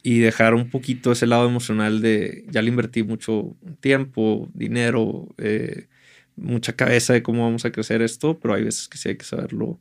[0.03, 5.89] y dejar un poquito ese lado emocional de ya le invertí mucho tiempo, dinero, eh,
[6.37, 9.25] mucha cabeza de cómo vamos a crecer esto, pero hay veces que sí hay que
[9.25, 9.81] saberlo,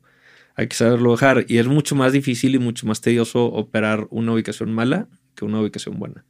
[0.54, 1.44] hay que saberlo dejar.
[1.48, 5.60] Y es mucho más difícil y mucho más tedioso operar una ubicación mala que una
[5.60, 6.24] ubicación buena.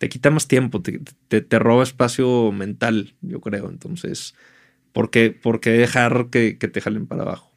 [0.00, 0.98] Te quita más tiempo, te,
[1.42, 3.68] te, roba espacio mental, yo creo.
[3.68, 4.34] Entonces,
[4.94, 7.52] ¿por qué, por qué dejar que, que te jalen para abajo?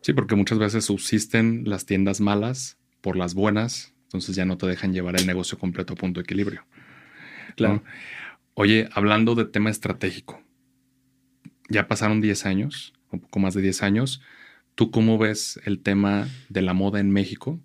[0.00, 4.66] Sí, porque muchas veces subsisten las tiendas malas por las buenas, entonces ya no te
[4.66, 6.64] dejan llevar el negocio completo a punto de equilibrio.
[7.54, 7.82] Claro.
[8.54, 10.42] Oye, hablando de tema estratégico,
[11.68, 14.22] ya pasaron 10 años, un poco más de 10 años.
[14.74, 17.60] ¿Tú cómo ves el tema de la moda en México?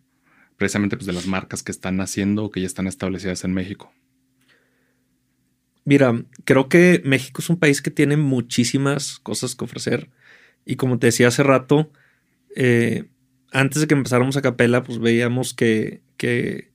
[0.64, 3.92] Precisamente pues, de las marcas que están naciendo o que ya están establecidas en México.
[5.84, 10.10] Mira, creo que México es un país que tiene muchísimas cosas que ofrecer.
[10.64, 11.92] Y como te decía hace rato,
[12.56, 13.10] eh,
[13.52, 16.72] antes de que empezáramos a capela, pues veíamos que, que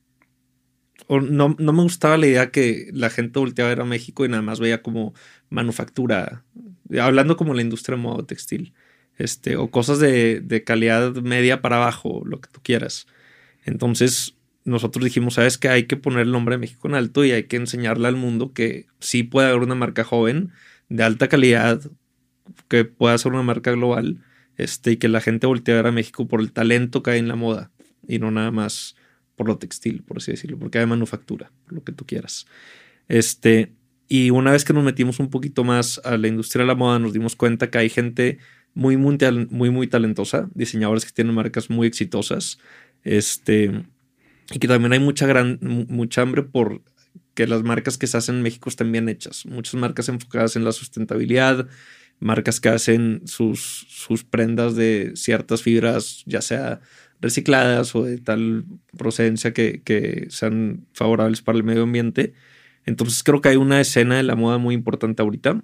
[1.09, 4.29] no, no, me gustaba la idea que la gente volteaba a ver a México y
[4.29, 5.15] nada más veía como
[5.49, 6.45] manufactura,
[7.01, 8.75] hablando como la industria de modo textil,
[9.17, 13.07] este, o cosas de, de calidad media para abajo, lo que tú quieras.
[13.69, 17.33] Entonces, nosotros dijimos, sabes que hay que poner el nombre de México en alto y
[17.33, 20.51] hay que enseñarle al mundo que sí puede haber una marca joven
[20.89, 21.81] de alta calidad,
[22.69, 24.23] que pueda ser una marca global,
[24.57, 27.19] este, y que la gente voltee a ver a México por el talento que hay
[27.19, 27.71] en la moda
[28.07, 28.97] y no nada más
[29.37, 32.47] por lo textil, por así decirlo, porque hay manufactura, lo que tú quieras.
[33.07, 33.73] Este,
[34.09, 36.99] y una vez que nos metimos un poquito más a la industria de la moda,
[36.99, 38.39] nos dimos cuenta que hay gente
[38.75, 42.59] muy, muy, muy talentosa, diseñadores que tienen marcas muy exitosas,
[43.05, 43.85] este,
[44.51, 46.83] y que también hay mucha, gran, mucha hambre por
[47.35, 49.47] que las marcas que se hacen en México estén bien hechas.
[49.47, 51.69] Muchas marcas enfocadas en la sustentabilidad,
[52.19, 56.81] marcas que hacen sus, sus prendas de ciertas fibras, ya sea
[57.21, 58.65] recicladas o de tal
[58.97, 62.35] procedencia que, sean favorables para el medio ambiente.
[62.87, 65.63] Entonces creo que hay una escena de la moda muy importante ahorita.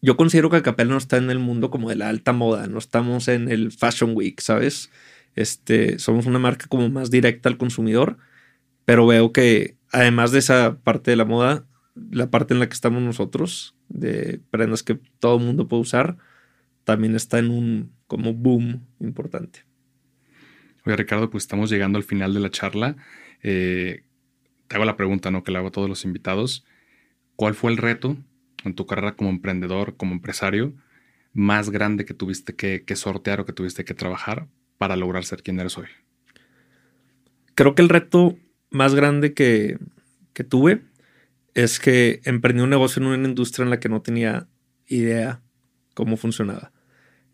[0.00, 2.78] Yo considero que Acapella no está en el mundo como de la alta moda, no
[2.78, 4.90] estamos en el Fashion Week, ¿sabes?
[5.34, 8.18] Este, somos una marca como más directa al consumidor,
[8.84, 11.66] pero veo que además de esa parte de la moda,
[12.10, 16.16] la parte en la que estamos nosotros, de prendas que todo el mundo puede usar,
[16.84, 19.64] también está en un como boom importante.
[20.84, 22.96] Oye, Ricardo, pues estamos llegando al final de la charla.
[23.42, 24.04] Eh,
[24.66, 25.44] te hago la pregunta, ¿no?
[25.44, 26.64] Que le hago a todos los invitados.
[27.36, 28.16] ¿Cuál fue el reto
[28.64, 30.74] en tu carrera como emprendedor, como empresario,
[31.32, 34.48] más grande que tuviste que, sortear o que tuviste que trabajar
[34.82, 35.86] para lograr ser quien eres hoy?
[37.54, 38.36] Creo que el reto
[38.68, 39.78] más grande que,
[40.32, 40.82] que tuve
[41.54, 44.48] es que emprendí un negocio en una industria en la que no tenía
[44.88, 45.40] idea
[45.94, 46.72] cómo funcionaba.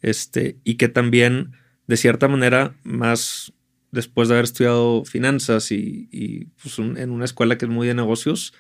[0.02, 1.52] Este, y que también
[1.86, 3.54] de cierta manera, más
[3.92, 8.52] después de haber estudiado finanzas y, pues, en una escuela que es muy de negocios,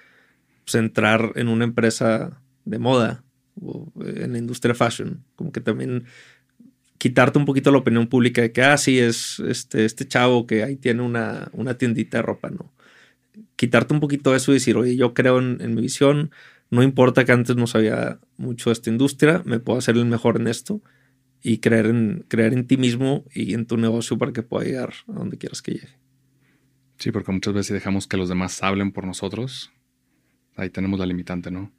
[0.64, 3.22] pues entrar en una empresa de moda
[3.60, 6.06] o en la industria fashion, como que también
[6.98, 10.62] quitarte un poquito la opinión pública de que, ah, sí, es este, este chavo que
[10.62, 12.72] ahí tiene una, una tiendita de ropa, ¿no?
[13.56, 16.30] Quitarte un poquito eso y decir, oye, yo creo en, en mi visión,
[16.70, 20.40] no importa que antes no sabía mucho de esta industria, me puedo hacer el mejor
[20.40, 20.82] en esto
[21.42, 24.92] y creer en, creer en ti mismo y en tu negocio para que pueda llegar
[25.08, 25.88] a donde quieras que llegue.
[26.98, 29.70] Sí, porque muchas veces dejamos que los demás hablen por nosotros.
[30.56, 31.72] Ahí tenemos la limitante, ¿no?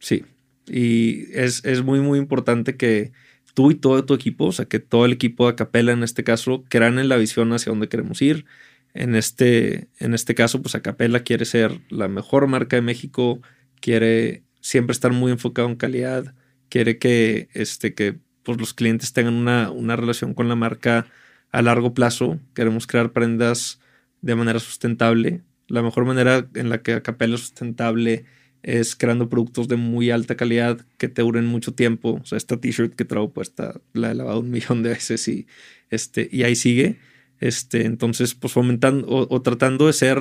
[0.00, 0.24] Sí.
[0.66, 3.12] Y es, muy, muy importante que
[3.54, 6.24] tú y todo tu equipo, o sea, que todo el equipo de Acapela en este
[6.24, 8.46] caso, crean en la visión hacia dónde queremos ir.
[8.94, 13.40] En este, en este caso, pues Acapela quiere ser la mejor marca de México,
[13.80, 16.34] quiere siempre estar muy enfocado en calidad,
[16.68, 21.06] quiere que, este, que pues los clientes tengan una, una relación con la marca
[21.50, 22.40] a largo plazo.
[22.54, 23.80] Queremos crear prendas
[24.22, 25.42] de manera sustentable.
[25.68, 28.26] La mejor manera en la que Acapella es sustentable
[28.64, 32.18] es creando productos de muy alta calidad que te duren mucho tiempo.
[32.22, 35.46] O sea, esta t-shirt que traigo puesta la he lavado un millón de veces y,
[35.90, 36.98] este, y ahí sigue.
[37.40, 40.18] Este, entonces, pues fomentando o, tratando de ser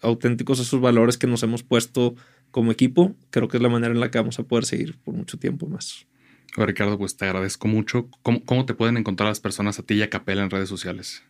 [0.00, 2.14] auténticos a esos valores que nos hemos puesto
[2.50, 5.14] como equipo, creo que es la manera en la que vamos a poder seguir por
[5.14, 6.06] mucho tiempo más.
[6.56, 8.08] Ricardo, pues te agradezco mucho.
[8.22, 11.22] ¿Cómo, te pueden encontrar las personas a ti y a Capela en redes sociales?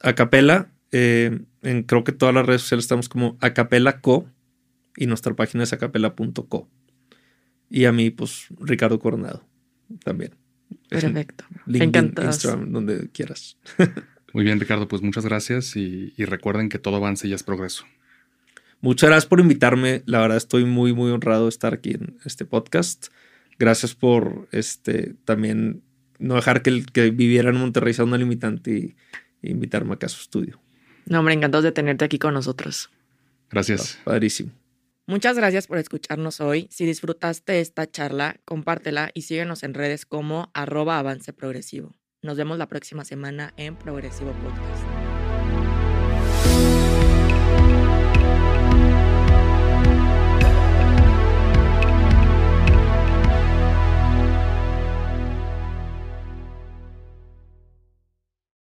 [0.00, 4.28] A Capela, eh, en creo que todas las redes sociales estamos como Acapela Co
[4.98, 6.68] y nuestra página es acapela.co.
[7.70, 9.44] Y a mí, pues, Ricardo Coronado
[10.04, 10.34] también.
[10.88, 11.44] Perfecto.
[11.66, 13.58] LinkedIn, Instagram, donde quieras.
[14.34, 17.84] Muy bien, Ricardo, pues muchas gracias y, y recuerden que todo avance y es progreso.
[18.82, 20.02] Muchas gracias por invitarme.
[20.04, 23.08] La verdad estoy muy, muy honrado de estar aquí en este podcast
[23.58, 25.82] gracias por este también
[26.18, 28.96] no dejar que el que viviera en Monterrey sea una limitante y,
[29.40, 30.60] invitarme acá a su estudio.
[31.06, 32.90] No, hombre, encantados de tenerte aquí con nosotros.
[33.50, 33.98] Gracias.
[34.04, 34.50] padrísimo.
[35.08, 36.68] Muchas gracias por escucharnos hoy.
[36.70, 41.94] Si disfrutaste esta charla, compártela y síguenos en redes como arroba avance progresivo.
[42.20, 44.97] Nos vemos la próxima semana en Progresivo Podcast.